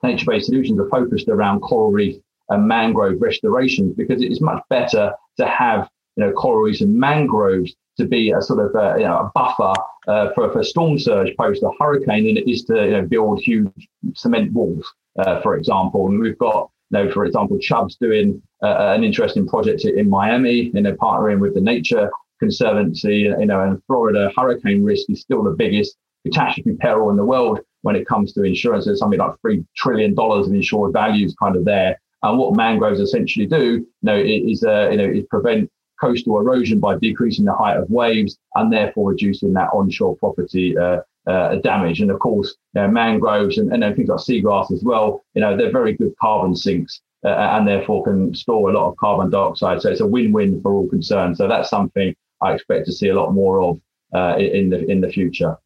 nature-based 0.03 0.47
solutions 0.47 0.81
are 0.81 0.89
focused 0.89 1.29
around 1.29 1.61
coral 1.61 1.93
reef 1.93 2.17
and 2.49 2.67
mangrove 2.67 3.21
restorations 3.21 3.95
because 3.95 4.23
it 4.23 4.33
is 4.33 4.41
much 4.41 4.61
better 4.71 5.13
to 5.37 5.47
have 5.47 5.89
you 6.17 6.25
know 6.25 6.33
coral 6.33 6.63
reefs 6.63 6.81
and 6.81 6.95
mangroves 6.95 7.75
to 7.97 8.07
be 8.07 8.31
a 8.31 8.43
sort 8.43 8.61
of 8.61 8.75
a, 8.75 8.99
you 8.99 9.05
know, 9.05 9.17
a 9.19 9.31
buffer 9.35 9.73
uh, 10.07 10.33
for, 10.35 10.53
for 10.53 10.63
storm 10.63 10.99
surge 10.99 11.35
post 11.37 11.63
a 11.63 11.71
hurricane 11.81 12.27
than 12.27 12.37
it 12.37 12.49
is 12.49 12.65
to 12.65 12.75
you 12.75 12.91
know, 12.91 13.03
build 13.03 13.41
huge 13.41 13.89
cement 14.15 14.53
walls, 14.53 14.87
uh, 15.19 15.41
for 15.41 15.57
example. 15.57 16.07
And 16.07 16.21
we've 16.21 16.39
got, 16.39 16.71
you 16.91 16.99
know, 16.99 17.11
for 17.11 17.25
example, 17.25 17.59
Chubb's 17.59 17.97
doing 17.97 18.43
uh, 18.63 18.93
an 18.95 19.03
interesting 19.03 19.47
project 19.47 19.85
in 19.85 20.11
Miami, 20.11 20.71
you 20.75 20.81
know, 20.81 20.93
partnering 20.95 21.41
with 21.41 21.55
the 21.55 21.61
Nature 21.61 22.11
Conservancy, 22.39 23.17
you 23.39 23.47
know, 23.47 23.61
and 23.63 23.83
Florida 23.87 24.31
hurricane 24.37 24.85
risk 24.85 25.09
is 25.09 25.21
still 25.23 25.43
the 25.43 25.51
biggest 25.51 25.97
catastrophe 26.25 26.77
peril 26.79 27.11
in 27.11 27.17
the 27.17 27.25
world 27.25 27.61
when 27.83 27.97
it 27.97 28.07
comes 28.07 28.33
to 28.35 28.43
insurance. 28.43 28.85
There's 28.85 28.99
something 28.99 29.19
like 29.19 29.33
$3 29.45 29.65
trillion 29.77 30.15
of 30.19 30.47
insured 30.49 30.93
values 30.93 31.35
kind 31.41 31.57
of 31.57 31.65
there. 31.65 31.99
And 32.23 32.39
what 32.39 32.57
mangroves 32.57 33.01
essentially 33.01 33.47
do, 33.47 33.57
you 33.57 33.87
know, 34.03 34.17
is, 34.17 34.65
uh, 34.65 34.89
you 34.91 34.97
know, 34.99 35.05
is 35.05 35.25
prevent 35.31 35.71
coastal 36.01 36.39
erosion 36.39 36.81
by 36.81 36.97
decreasing 36.99 37.45
the 37.45 37.55
height 37.55 37.77
of 37.77 37.91
waves 37.91 38.39
and 38.55 38.73
therefore 38.73 39.11
reducing 39.11 39.53
that 39.55 39.71
onshore 39.73 40.17
property 40.17 40.77
uh, 40.77 41.01
uh, 41.27 41.57
damage. 41.57 42.01
And 42.01 42.11
of 42.11 42.19
course, 42.21 42.55
you 42.75 42.83
know, 42.83 42.89
mangroves 42.89 43.59
and, 43.59 43.73
and 43.73 43.97
things 43.97 44.09
like 44.09 44.19
seagrass 44.19 44.73
as 44.73 44.83
well, 44.83 45.25
you 45.35 45.41
know, 45.41 45.57
they're 45.57 45.73
very 45.73 45.93
good 45.93 46.15
carbon 46.21 46.55
sinks 46.55 47.01
uh, 47.25 47.29
and 47.29 47.67
therefore 47.67 48.05
can 48.05 48.35
store 48.35 48.71
a 48.71 48.73
lot 48.73 48.89
of 48.89 48.97
carbon 48.97 49.31
dioxide. 49.31 49.83
So 49.83 49.91
it's 49.91 50.01
a 50.01 50.07
win-win 50.07 50.61
for 50.63 50.73
all 50.73 50.89
concerned. 50.89 51.37
So 51.37 51.49
that's 51.49 51.69
something 51.69 52.15
I 52.43 52.55
expect 52.55 52.87
to 52.87 52.93
see 52.93 53.09
a 53.09 53.15
lot 53.15 53.33
more 53.33 53.61
of 53.61 53.81
uh, 54.15 54.37
in 54.39 54.71
the 54.71 54.89
in 54.91 55.01
the 55.01 55.09
future. 55.09 55.57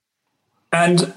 And 0.73 1.13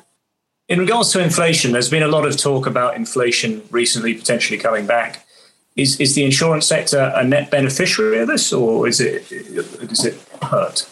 in 0.67 0.79
regards 0.79 1.12
to 1.12 1.24
inflation, 1.24 1.72
there's 1.72 1.89
been 1.89 2.03
a 2.03 2.08
lot 2.08 2.25
of 2.25 2.38
talk 2.38 2.65
about 2.65 2.96
inflation 2.96 3.63
recently 3.70 4.13
potentially 4.13 4.58
coming 4.58 4.86
back. 4.86 5.25
Is 5.75 6.00
is 6.00 6.15
the 6.15 6.24
insurance 6.24 6.68
sector 6.68 7.12
a 7.15 7.24
net 7.24 7.50
beneficiary 7.50 8.20
of 8.20 8.27
this, 8.27 8.53
or 8.53 8.88
is 8.88 9.00
it 9.01 9.27
does 9.88 10.06
it 10.06 10.15
hurt? 10.42 10.88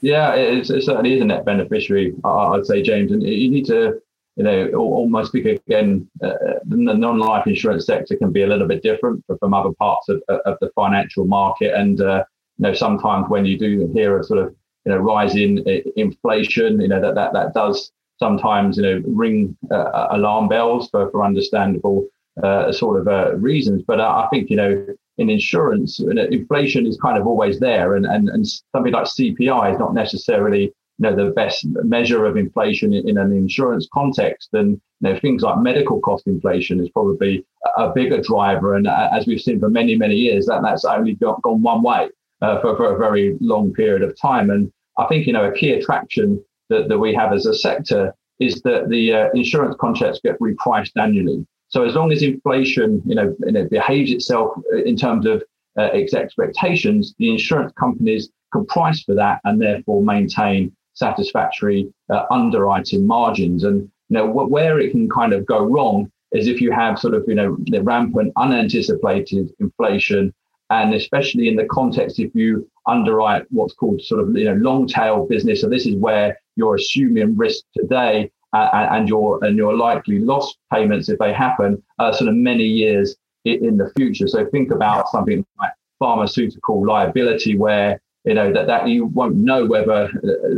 Yeah, 0.00 0.34
it, 0.34 0.70
it 0.70 0.82
certainly 0.82 1.14
is 1.14 1.22
a 1.22 1.24
net 1.24 1.44
beneficiary. 1.44 2.14
I'd 2.24 2.66
say, 2.66 2.82
James, 2.82 3.12
and 3.12 3.22
you 3.22 3.50
need 3.50 3.66
to 3.66 4.00
you 4.36 4.42
know, 4.42 4.68
almost 4.74 5.28
speak 5.28 5.46
again, 5.46 6.08
uh, 6.22 6.32
the 6.66 6.76
non-life 6.76 7.46
insurance 7.46 7.86
sector 7.86 8.16
can 8.16 8.32
be 8.32 8.42
a 8.42 8.46
little 8.46 8.66
bit 8.66 8.82
different 8.82 9.24
from 9.38 9.54
other 9.54 9.72
parts 9.72 10.08
of, 10.08 10.22
of 10.28 10.58
the 10.60 10.70
financial 10.74 11.24
market. 11.24 11.72
And, 11.74 12.00
uh, 12.00 12.24
you 12.58 12.64
know, 12.64 12.74
sometimes 12.74 13.28
when 13.28 13.44
you 13.44 13.56
do 13.58 13.90
hear 13.94 14.18
a 14.18 14.24
sort 14.24 14.40
of, 14.40 14.54
you 14.84 14.92
know, 14.92 14.98
rise 14.98 15.36
in 15.36 15.58
inflation, 15.96 16.80
you 16.80 16.88
know, 16.88 17.00
that, 17.00 17.14
that, 17.14 17.32
that 17.32 17.54
does 17.54 17.92
sometimes, 18.18 18.76
you 18.76 18.82
know, 18.82 19.02
ring 19.06 19.56
uh, 19.70 20.08
alarm 20.10 20.48
bells 20.48 20.90
for, 20.90 21.10
for 21.10 21.24
understandable 21.24 22.06
uh, 22.42 22.72
sort 22.72 23.00
of 23.00 23.08
uh, 23.08 23.36
reasons. 23.36 23.82
But 23.86 24.00
I 24.00 24.26
think 24.30 24.50
you 24.50 24.56
know 24.56 24.86
in 25.18 25.30
insurance, 25.30 26.00
inflation 26.00 26.86
is 26.86 26.98
kind 27.00 27.18
of 27.18 27.26
always 27.26 27.60
there, 27.60 27.94
and 27.94 28.06
and 28.06 28.28
and 28.28 28.46
something 28.46 28.92
like 28.92 29.04
CPI 29.04 29.72
is 29.72 29.78
not 29.78 29.94
necessarily 29.94 30.72
you 30.98 31.00
know 31.00 31.14
the 31.14 31.30
best 31.32 31.64
measure 31.84 32.24
of 32.26 32.36
inflation 32.36 32.92
in, 32.92 33.08
in 33.08 33.18
an 33.18 33.32
insurance 33.32 33.88
context. 33.92 34.48
And 34.52 34.80
you 35.00 35.12
know 35.12 35.18
things 35.18 35.42
like 35.42 35.58
medical 35.58 36.00
cost 36.00 36.26
inflation 36.26 36.80
is 36.80 36.90
probably 36.90 37.44
a, 37.76 37.90
bigger 37.90 38.20
driver. 38.20 38.74
And 38.74 38.86
uh, 38.86 39.10
as 39.12 39.26
we've 39.26 39.40
seen 39.40 39.60
for 39.60 39.70
many 39.70 39.96
many 39.96 40.16
years, 40.16 40.46
that 40.46 40.62
that's 40.62 40.84
only 40.84 41.14
got, 41.14 41.42
gone 41.42 41.62
one 41.62 41.82
way 41.82 42.08
uh, 42.42 42.60
for 42.60 42.76
for 42.76 42.94
a 42.94 42.98
very 42.98 43.36
long 43.40 43.72
period 43.72 44.02
of 44.02 44.18
time. 44.20 44.50
And 44.50 44.72
I 44.98 45.06
think 45.06 45.26
you 45.26 45.32
know 45.32 45.44
a 45.44 45.52
key 45.52 45.72
attraction 45.72 46.44
that, 46.70 46.88
that 46.88 46.98
we 46.98 47.14
have 47.14 47.32
as 47.32 47.46
a 47.46 47.54
sector 47.54 48.14
is 48.40 48.60
that 48.62 48.88
the 48.88 49.12
uh, 49.12 49.28
insurance 49.34 49.76
contracts 49.80 50.20
get 50.24 50.38
repriced 50.40 50.90
annually. 50.96 51.46
So 51.74 51.82
as 51.82 51.96
long 51.96 52.12
as 52.12 52.22
inflation, 52.22 53.02
you 53.04 53.16
know, 53.16 53.34
you 53.44 53.50
know 53.50 53.64
behaves 53.68 54.12
itself 54.12 54.56
in 54.86 54.96
terms 54.96 55.26
of 55.26 55.42
uh, 55.76 55.90
its 55.92 56.14
expectations, 56.14 57.16
the 57.18 57.28
insurance 57.28 57.72
companies 57.72 58.30
can 58.52 58.64
price 58.66 59.02
for 59.02 59.16
that 59.16 59.40
and 59.42 59.60
therefore 59.60 60.00
maintain 60.00 60.70
satisfactory 60.92 61.92
uh, 62.10 62.26
underwriting 62.30 63.04
margins. 63.04 63.64
And 63.64 63.90
you 64.08 64.14
know 64.16 64.24
where 64.24 64.78
it 64.78 64.92
can 64.92 65.10
kind 65.10 65.32
of 65.32 65.44
go 65.46 65.64
wrong 65.64 66.12
is 66.30 66.46
if 66.46 66.60
you 66.60 66.70
have 66.70 66.96
sort 66.96 67.14
of 67.14 67.24
you 67.26 67.34
know 67.34 67.56
the 67.64 67.82
rampant 67.82 68.32
unanticipated 68.36 69.52
inflation, 69.58 70.32
and 70.70 70.94
especially 70.94 71.48
in 71.48 71.56
the 71.56 71.66
context 71.66 72.20
if 72.20 72.32
you 72.36 72.70
underwrite 72.86 73.46
what's 73.50 73.74
called 73.74 74.00
sort 74.00 74.20
of 74.20 74.36
you 74.36 74.44
know 74.44 74.54
long 74.54 74.86
tail 74.86 75.26
business. 75.26 75.62
So 75.62 75.68
this 75.68 75.86
is 75.86 75.96
where 75.96 76.38
you're 76.54 76.76
assuming 76.76 77.36
risk 77.36 77.64
today 77.76 78.30
uh, 78.30 78.43
and 78.54 79.08
your 79.08 79.44
and 79.44 79.56
your 79.56 79.76
likely 79.76 80.18
loss 80.18 80.54
payments 80.72 81.08
if 81.08 81.18
they 81.18 81.32
happen 81.32 81.82
uh, 81.98 82.12
sort 82.12 82.28
of 82.28 82.34
many 82.34 82.64
years 82.64 83.16
in, 83.44 83.76
the 83.76 83.92
future. 83.96 84.26
So 84.26 84.46
think 84.46 84.70
about 84.70 85.08
something 85.08 85.44
like 85.58 85.72
pharmaceutical 85.98 86.86
liability, 86.86 87.58
where 87.58 88.00
you 88.24 88.34
know 88.34 88.52
that 88.52 88.66
that 88.66 88.88
you 88.88 89.06
won't 89.06 89.36
know 89.36 89.66
whether 89.66 90.04
uh, 90.04 90.08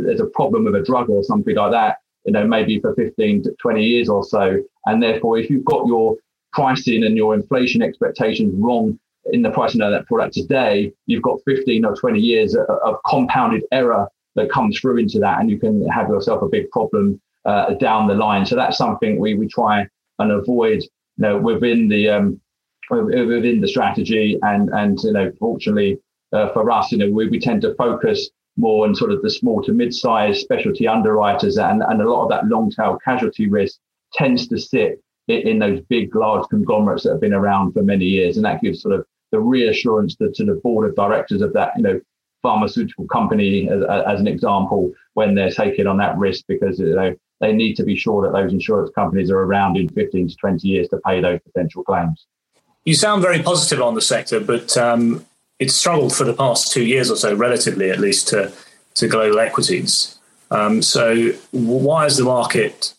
there's 0.03 0.21
a 0.21 0.27
problem 0.27 0.65
with 0.65 0.75
a 0.75 0.83
drug 0.83 1.09
or 1.09 1.23
something 1.23 1.55
like 1.55 1.71
that. 1.71 1.97
You 2.25 2.33
know, 2.33 2.45
maybe 2.45 2.79
for 2.79 2.93
15 2.93 3.43
to 3.43 3.55
20 3.61 3.83
years 3.83 4.09
or 4.09 4.23
so, 4.23 4.61
and 4.85 5.01
therefore, 5.01 5.37
if 5.37 5.49
you've 5.49 5.65
got 5.65 5.87
your 5.87 6.17
pricing 6.51 7.03
and 7.03 7.15
your 7.15 7.33
inflation 7.33 7.81
expectations 7.81 8.53
wrong 8.57 8.99
in 9.31 9.41
the 9.41 9.51
pricing 9.51 9.81
of 9.81 9.91
that 9.91 10.05
product 10.07 10.33
today, 10.33 10.91
you've 11.05 11.21
got 11.21 11.39
15 11.45 11.85
or 11.85 11.95
20 11.95 12.19
years 12.19 12.55
of 12.55 12.95
compounded 13.05 13.63
error 13.71 14.07
that 14.35 14.49
comes 14.49 14.79
through 14.79 14.97
into 14.97 15.19
that, 15.19 15.39
and 15.39 15.49
you 15.49 15.57
can 15.57 15.87
have 15.87 16.09
yourself 16.09 16.41
a 16.41 16.47
big 16.47 16.69
problem 16.71 17.19
uh, 17.47 17.73
down 17.75 18.07
the 18.07 18.13
line. 18.13 18.45
So 18.45 18.55
that's 18.55 18.77
something 18.77 19.19
we, 19.19 19.33
we 19.33 19.47
try 19.47 19.87
and 20.19 20.31
avoid 20.31 20.83
you 20.83 20.89
know, 21.17 21.37
within 21.37 21.87
the 21.87 22.09
um, 22.09 22.41
within 22.91 23.61
the 23.61 23.67
strategy. 23.67 24.37
And 24.43 24.69
and 24.69 24.99
you 25.01 25.13
know, 25.13 25.31
fortunately 25.39 25.99
uh, 26.33 26.51
for 26.53 26.69
us, 26.69 26.91
you 26.91 26.97
know, 26.97 27.09
we, 27.09 27.27
we 27.27 27.39
tend 27.39 27.61
to 27.61 27.73
focus 27.75 28.29
more 28.57 28.87
on 28.87 28.95
sort 28.95 29.11
of 29.11 29.21
the 29.21 29.29
small 29.29 29.61
to 29.61 29.71
mid-sized 29.71 30.41
specialty 30.41 30.87
underwriters, 30.87 31.57
and, 31.57 31.83
and 31.83 32.01
a 32.01 32.09
lot 32.09 32.23
of 32.23 32.29
that 32.29 32.47
long 32.47 32.71
tail 32.71 32.97
casualty 33.03 33.47
risk 33.47 33.77
tends 34.13 34.47
to 34.47 34.59
sit 34.59 35.01
in, 35.27 35.47
in 35.47 35.59
those 35.59 35.79
big, 35.89 36.15
large 36.15 36.47
conglomerates 36.49 37.03
that 37.03 37.11
have 37.11 37.21
been 37.21 37.33
around 37.33 37.73
for 37.73 37.83
many 37.83 38.05
years, 38.05 38.35
and 38.35 38.45
that 38.45 38.61
gives 38.61 38.81
sort 38.81 38.95
of 38.95 39.05
the 39.31 39.39
reassurance 39.39 40.15
to, 40.15 40.31
to 40.33 40.43
the 40.43 40.59
board 40.63 40.89
of 40.89 40.95
directors 40.95 41.41
of 41.41 41.53
that, 41.53 41.71
you 41.75 41.83
know, 41.83 42.01
pharmaceutical 42.41 43.05
company 43.07 43.69
as, 43.69 43.81
as, 44.07 44.19
an 44.19 44.27
example 44.27 44.91
when 45.15 45.35
they're 45.35 45.51
taking 45.51 45.87
on 45.87 45.97
that 45.97 46.17
risk 46.17 46.45
because 46.47 46.79
you 46.79 46.95
know 46.95 47.13
they 47.39 47.53
need 47.53 47.75
to 47.75 47.83
be 47.83 47.95
sure 47.95 48.23
that 48.23 48.33
those 48.33 48.51
insurance 48.51 48.91
companies 48.95 49.29
are 49.29 49.39
around 49.39 49.77
in 49.77 49.89
15 49.89 50.29
to 50.29 50.35
20 50.35 50.67
years 50.67 50.87
to 50.89 50.99
pay 51.05 51.21
those 51.21 51.39
potential 51.41 51.83
claims. 51.83 52.25
You 52.85 52.93
sound 52.93 53.21
very 53.21 53.41
positive 53.43 53.81
on 53.81 53.95
the 53.95 54.01
sector, 54.01 54.39
but 54.39 54.75
um, 54.77 55.25
it's 55.59 55.75
struggled 55.75 56.15
for 56.15 56.23
the 56.23 56.33
past 56.33 56.71
two 56.71 56.85
years 56.85 57.11
or 57.11 57.15
so, 57.15 57.35
relatively 57.35 57.91
at 57.91 57.99
least, 57.99 58.29
to, 58.29 58.51
to 58.95 59.07
global 59.07 59.39
equities. 59.39 60.17
Um, 60.49 60.81
so, 60.81 61.31
why 61.51 62.03
has 62.03 62.17
the 62.17 62.23
market 62.23 62.93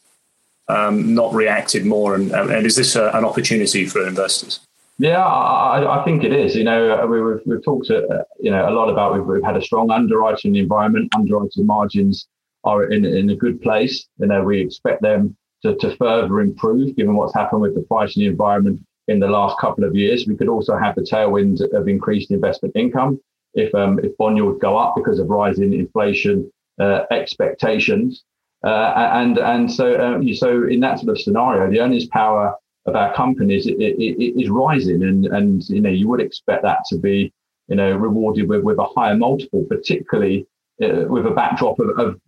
um, 0.68 1.14
not 1.14 1.32
reacted 1.32 1.86
more? 1.86 2.14
And, 2.14 2.30
and 2.30 2.66
is 2.66 2.76
this 2.76 2.94
a, 2.94 3.10
an 3.14 3.24
opportunity 3.24 3.86
for 3.86 4.06
investors? 4.06 4.60
Yeah, 4.98 5.24
I, 5.24 6.00
I, 6.00 6.04
think 6.04 6.24
it 6.24 6.32
is. 6.32 6.54
You 6.54 6.64
know, 6.64 7.06
we, 7.06 7.18
have 7.18 7.40
we've 7.46 7.64
talked, 7.64 7.90
uh, 7.90 8.02
you 8.40 8.50
know, 8.50 8.68
a 8.68 8.72
lot 8.72 8.90
about 8.90 9.14
we've, 9.14 9.24
we've 9.24 9.44
had 9.44 9.56
a 9.56 9.62
strong 9.62 9.90
underwriting 9.90 10.56
environment, 10.56 11.14
underwriting 11.14 11.64
margins 11.64 12.26
are 12.64 12.84
in, 12.90 13.04
in 13.04 13.30
a 13.30 13.36
good 13.36 13.60
place. 13.62 14.06
You 14.18 14.26
know, 14.26 14.42
we 14.42 14.60
expect 14.60 15.02
them 15.02 15.36
to, 15.62 15.74
to 15.76 15.96
further 15.96 16.40
improve 16.40 16.96
given 16.96 17.14
what's 17.14 17.34
happened 17.34 17.62
with 17.62 17.74
the 17.74 17.82
pricing 17.82 18.24
environment 18.24 18.80
in 19.08 19.18
the 19.18 19.28
last 19.28 19.58
couple 19.58 19.84
of 19.84 19.96
years. 19.96 20.26
We 20.26 20.36
could 20.36 20.48
also 20.48 20.76
have 20.76 20.94
the 20.94 21.02
tailwind 21.02 21.60
of 21.72 21.88
increased 21.88 22.30
investment 22.30 22.76
income 22.76 23.20
if 23.54 23.74
um, 23.74 23.98
if 24.00 24.16
bond 24.18 24.36
yields 24.36 24.60
go 24.60 24.76
up 24.76 24.94
because 24.94 25.18
of 25.18 25.28
rising 25.28 25.72
inflation 25.72 26.50
uh, 26.78 27.02
expectations. 27.10 28.24
Uh, 28.64 29.10
and 29.14 29.38
and 29.38 29.70
so 29.72 29.94
uh, 29.94 30.34
so 30.34 30.66
in 30.66 30.80
that 30.80 30.98
sort 30.98 31.10
of 31.10 31.20
scenario, 31.20 31.70
the 31.70 31.80
earnings 31.80 32.06
power 32.06 32.54
of 32.86 32.96
our 32.96 33.14
companies 33.14 33.66
it, 33.66 33.78
it, 33.78 33.96
it 33.98 34.40
is 34.40 34.48
rising, 34.48 35.02
and 35.02 35.26
and 35.26 35.68
you 35.68 35.80
know 35.80 35.90
you 35.90 36.08
would 36.08 36.20
expect 36.20 36.62
that 36.62 36.84
to 36.88 36.98
be 36.98 37.32
you 37.68 37.76
know 37.76 37.92
rewarded 37.92 38.48
with, 38.48 38.62
with 38.62 38.78
a 38.78 38.84
higher 38.84 39.16
multiple, 39.16 39.64
particularly 39.68 40.46
uh, 40.82 41.04
with 41.08 41.26
a 41.26 41.30
backdrop 41.30 41.78
of, 41.80 41.98
of, 41.98 42.20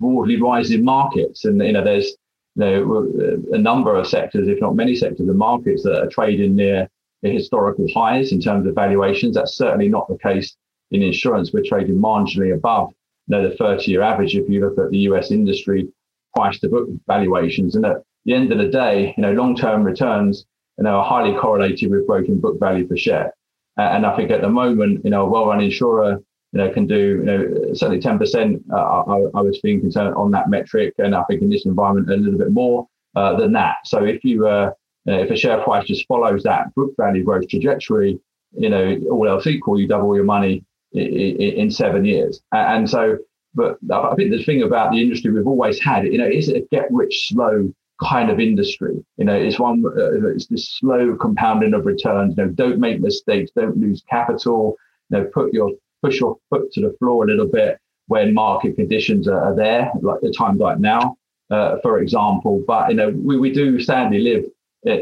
broadly 0.00 0.40
rising 0.40 0.84
markets. 0.84 1.44
And 1.44 1.60
you 1.62 1.72
know, 1.72 1.84
there's 1.84 2.16
you 2.56 2.64
know 2.64 3.42
a 3.52 3.58
number 3.58 3.94
of 3.94 4.06
sectors, 4.06 4.48
if 4.48 4.60
not 4.60 4.76
many 4.76 4.94
sectors 4.94 5.28
of 5.28 5.36
markets, 5.36 5.82
that 5.84 6.00
are 6.00 6.08
trading 6.08 6.56
near 6.56 6.88
historical 7.22 7.86
highs 7.94 8.32
in 8.32 8.40
terms 8.40 8.66
of 8.66 8.74
valuations. 8.74 9.34
That's 9.34 9.56
certainly 9.56 9.88
not 9.88 10.08
the 10.08 10.18
case 10.18 10.56
in 10.90 11.02
insurance. 11.02 11.52
We're 11.52 11.64
trading 11.64 11.96
marginally 11.96 12.54
above 12.54 12.92
you 13.28 13.36
know, 13.36 13.48
the 13.48 13.54
30-year 13.56 14.02
average 14.02 14.34
if 14.34 14.48
you 14.48 14.60
look 14.60 14.78
at 14.78 14.90
the 14.90 14.98
US 14.98 15.30
industry 15.30 15.88
price 16.34 16.58
to 16.60 16.68
book 16.68 16.88
valuations. 17.06 17.76
And 17.76 17.86
at 17.86 18.02
the 18.24 18.34
end 18.34 18.52
of 18.52 18.58
the 18.58 18.68
day, 18.68 19.14
you 19.16 19.22
know, 19.22 19.32
long-term 19.32 19.84
returns 19.84 20.44
you 20.78 20.84
know, 20.84 20.96
are 20.96 21.04
highly 21.04 21.36
correlated 21.38 21.90
with 21.90 22.28
in 22.28 22.40
book 22.40 22.58
value 22.58 22.86
per 22.86 22.96
share. 22.96 23.32
and 23.76 24.06
I 24.06 24.16
think 24.16 24.30
at 24.30 24.40
the 24.40 24.48
moment, 24.48 25.04
you 25.04 25.10
know, 25.10 25.26
a 25.26 25.28
well-run 25.28 25.60
insurer, 25.60 26.20
you 26.52 26.58
know, 26.58 26.70
can 26.70 26.86
do, 26.86 26.94
you 26.94 27.24
know, 27.24 27.74
certainly 27.74 28.00
10%. 28.00 28.62
Uh, 28.70 28.76
I, 28.76 29.38
I, 29.38 29.42
was 29.42 29.58
concerned 29.62 30.14
on 30.14 30.30
that 30.32 30.50
metric, 30.50 30.94
and 30.98 31.14
I 31.14 31.24
think 31.24 31.40
in 31.40 31.48
this 31.48 31.64
environment 31.64 32.10
a 32.10 32.16
little 32.16 32.38
bit 32.38 32.52
more 32.52 32.86
uh, 33.16 33.36
than 33.36 33.52
that. 33.52 33.76
So 33.84 34.04
if 34.04 34.22
you, 34.22 34.46
uh, 34.46 34.72
if 35.06 35.30
a 35.30 35.36
share 35.36 35.62
price 35.62 35.86
just 35.86 36.06
follows 36.06 36.42
that 36.42 36.74
book 36.74 36.92
value 36.98 37.24
growth 37.24 37.48
trajectory, 37.48 38.20
you 38.52 38.68
know, 38.68 38.98
all 39.10 39.28
else 39.28 39.46
equal, 39.46 39.80
you 39.80 39.88
double 39.88 40.14
your 40.14 40.24
money 40.24 40.64
in, 40.92 41.02
in, 41.02 41.70
seven 41.70 42.04
years. 42.04 42.42
And 42.52 42.88
so, 42.88 43.16
but 43.54 43.78
I 43.90 44.14
think 44.14 44.30
the 44.30 44.42
thing 44.44 44.62
about 44.62 44.92
the 44.92 45.00
industry 45.00 45.32
we've 45.32 45.46
always 45.46 45.82
had, 45.82 46.04
you 46.04 46.18
know, 46.18 46.28
is 46.28 46.50
a 46.50 46.60
get 46.70 46.86
rich 46.90 47.28
slow 47.28 47.72
kind 48.02 48.30
of 48.30 48.40
industry. 48.40 49.02
You 49.16 49.24
know, 49.24 49.34
it's 49.34 49.58
one, 49.58 49.84
uh, 49.86 50.28
it's 50.28 50.46
this 50.46 50.68
slow 50.68 51.16
compounding 51.16 51.72
of 51.72 51.86
returns. 51.86 52.34
You 52.36 52.44
know, 52.44 52.50
don't 52.50 52.78
make 52.78 53.00
mistakes, 53.00 53.50
don't 53.56 53.78
lose 53.78 54.02
capital. 54.08 54.76
You 55.08 55.18
know, 55.18 55.24
put 55.32 55.52
your 55.52 55.70
push 56.02 56.20
your 56.20 56.36
foot 56.50 56.70
to 56.72 56.80
the 56.80 56.96
floor 56.98 57.24
a 57.24 57.26
little 57.26 57.46
bit 57.46 57.78
when 58.06 58.34
market 58.34 58.76
conditions 58.76 59.28
are, 59.28 59.42
are 59.42 59.54
there, 59.54 59.90
like 60.00 60.20
the 60.20 60.32
times 60.32 60.58
like 60.58 60.78
now, 60.78 61.16
uh, 61.50 61.76
for 61.82 62.00
example. 62.00 62.62
But 62.66 62.90
you 62.90 62.96
know, 62.96 63.10
we, 63.10 63.38
we 63.38 63.52
do 63.52 63.80
sadly 63.80 64.20
live 64.20 64.44
in, 64.84 64.98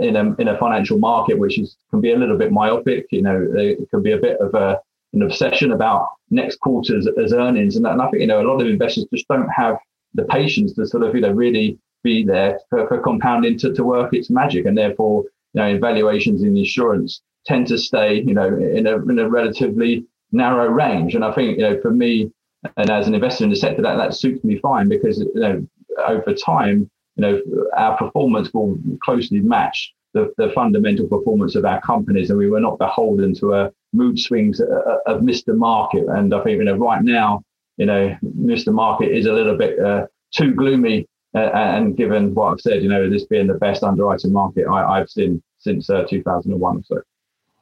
in, 0.00 0.16
a, 0.16 0.34
in 0.38 0.48
a 0.48 0.58
financial 0.58 0.98
market 0.98 1.38
which 1.38 1.58
is 1.58 1.76
can 1.90 2.00
be 2.00 2.12
a 2.12 2.16
little 2.16 2.38
bit 2.38 2.52
myopic. 2.52 3.06
You 3.10 3.22
know, 3.22 3.48
it 3.54 3.88
can 3.90 4.02
be 4.02 4.12
a 4.12 4.18
bit 4.18 4.40
of 4.40 4.54
a 4.54 4.80
an 5.12 5.22
obsession 5.22 5.72
about 5.72 6.08
next 6.30 6.60
quarter's 6.60 7.08
as 7.18 7.32
earnings, 7.32 7.74
and, 7.76 7.84
and 7.86 8.00
I 8.00 8.08
think 8.08 8.20
you 8.20 8.28
know 8.28 8.40
a 8.40 8.46
lot 8.48 8.60
of 8.60 8.68
investors 8.68 9.06
just 9.12 9.26
don't 9.28 9.48
have 9.48 9.76
the 10.14 10.24
patience 10.24 10.72
to 10.74 10.86
sort 10.86 11.02
of 11.02 11.14
you 11.14 11.20
know 11.20 11.32
really 11.32 11.78
be 12.02 12.24
there 12.24 12.60
for, 12.70 12.86
for 12.88 13.00
compounding 13.00 13.58
to, 13.58 13.72
to 13.74 13.84
work 13.84 14.14
its 14.14 14.30
magic. 14.30 14.66
And 14.66 14.76
therefore, 14.76 15.24
you 15.52 15.60
know, 15.60 15.66
evaluations 15.68 16.42
in 16.42 16.56
insurance 16.56 17.20
tend 17.46 17.66
to 17.68 17.78
stay, 17.78 18.22
you 18.22 18.34
know, 18.34 18.46
in 18.46 18.86
a, 18.86 18.96
in 18.96 19.18
a 19.18 19.28
relatively 19.28 20.06
narrow 20.32 20.68
range. 20.68 21.14
And 21.14 21.24
I 21.24 21.32
think, 21.32 21.58
you 21.58 21.64
know, 21.64 21.80
for 21.80 21.90
me, 21.90 22.30
and 22.76 22.90
as 22.90 23.08
an 23.08 23.14
investor 23.14 23.44
in 23.44 23.50
the 23.50 23.56
sector, 23.56 23.82
that, 23.82 23.96
that 23.96 24.14
suits 24.14 24.44
me 24.44 24.58
fine 24.58 24.88
because, 24.88 25.18
you 25.18 25.30
know, 25.34 25.66
over 26.06 26.34
time, 26.34 26.90
you 27.16 27.22
know, 27.22 27.40
our 27.76 27.96
performance 27.96 28.52
will 28.52 28.78
closely 29.02 29.40
match 29.40 29.92
the, 30.12 30.32
the 30.36 30.50
fundamental 30.50 31.06
performance 31.06 31.54
of 31.54 31.64
our 31.64 31.80
companies. 31.80 32.30
And 32.30 32.38
we 32.38 32.50
were 32.50 32.60
not 32.60 32.78
beholden 32.78 33.34
to 33.36 33.54
a 33.54 33.72
mood 33.92 34.18
swings 34.18 34.60
of 34.60 35.20
Mr. 35.20 35.56
Market. 35.56 36.06
And 36.08 36.34
I 36.34 36.42
think, 36.42 36.58
you 36.58 36.64
know, 36.64 36.76
right 36.76 37.02
now, 37.02 37.42
you 37.76 37.86
know, 37.86 38.16
Mr. 38.38 38.72
Market 38.72 39.10
is 39.10 39.26
a 39.26 39.32
little 39.32 39.56
bit 39.56 39.78
uh, 39.80 40.06
too 40.32 40.54
gloomy 40.54 41.06
uh, 41.34 41.50
and 41.52 41.96
given 41.96 42.34
what 42.34 42.52
I've 42.52 42.60
said, 42.60 42.82
you 42.82 42.88
know, 42.88 43.08
this 43.08 43.24
being 43.24 43.46
the 43.46 43.54
best 43.54 43.82
underwriting 43.82 44.32
market 44.32 44.66
I, 44.66 44.98
have 44.98 45.08
seen 45.08 45.42
since 45.58 45.88
uh, 45.88 46.04
2001. 46.08 46.84
So. 46.84 47.00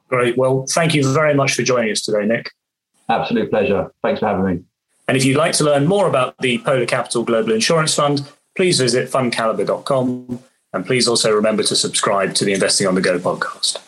Great. 0.08 0.36
Well, 0.36 0.66
thank 0.68 0.94
you 0.94 1.12
very 1.12 1.34
much 1.34 1.54
for 1.54 1.62
joining 1.62 1.92
us 1.92 2.00
today, 2.00 2.24
Nick. 2.26 2.50
Absolute 3.08 3.50
pleasure. 3.50 3.92
Thanks 4.02 4.20
for 4.20 4.26
having 4.26 4.44
me. 4.44 4.62
And 5.06 5.16
if 5.16 5.24
you'd 5.24 5.36
like 5.36 5.52
to 5.54 5.64
learn 5.64 5.86
more 5.86 6.08
about 6.08 6.36
the 6.38 6.58
Polar 6.58 6.86
Capital 6.86 7.22
Global 7.22 7.52
Insurance 7.52 7.94
Fund, 7.94 8.28
please 8.56 8.78
visit 8.78 9.10
fundcalibre.com. 9.10 10.40
And 10.74 10.84
please 10.84 11.08
also 11.08 11.32
remember 11.32 11.62
to 11.62 11.76
subscribe 11.76 12.34
to 12.34 12.44
the 12.44 12.52
Investing 12.52 12.86
on 12.86 12.94
the 12.94 13.00
Go 13.00 13.18
podcast. 13.18 13.78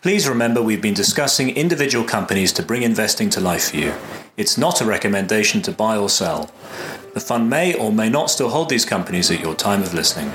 Please 0.00 0.28
remember 0.28 0.62
we've 0.62 0.80
been 0.80 0.94
discussing 0.94 1.50
individual 1.50 2.04
companies 2.04 2.52
to 2.52 2.62
bring 2.62 2.82
investing 2.82 3.28
to 3.30 3.40
life 3.40 3.70
for 3.70 3.76
you. 3.76 3.92
It's 4.36 4.56
not 4.56 4.80
a 4.80 4.84
recommendation 4.84 5.60
to 5.62 5.72
buy 5.72 5.96
or 5.96 6.08
sell. 6.08 6.50
The 7.14 7.20
fund 7.20 7.50
may 7.50 7.74
or 7.74 7.92
may 7.92 8.08
not 8.08 8.30
still 8.30 8.48
hold 8.48 8.70
these 8.70 8.84
companies 8.84 9.30
at 9.30 9.40
your 9.40 9.54
time 9.54 9.82
of 9.82 9.92
listening. 9.92 10.32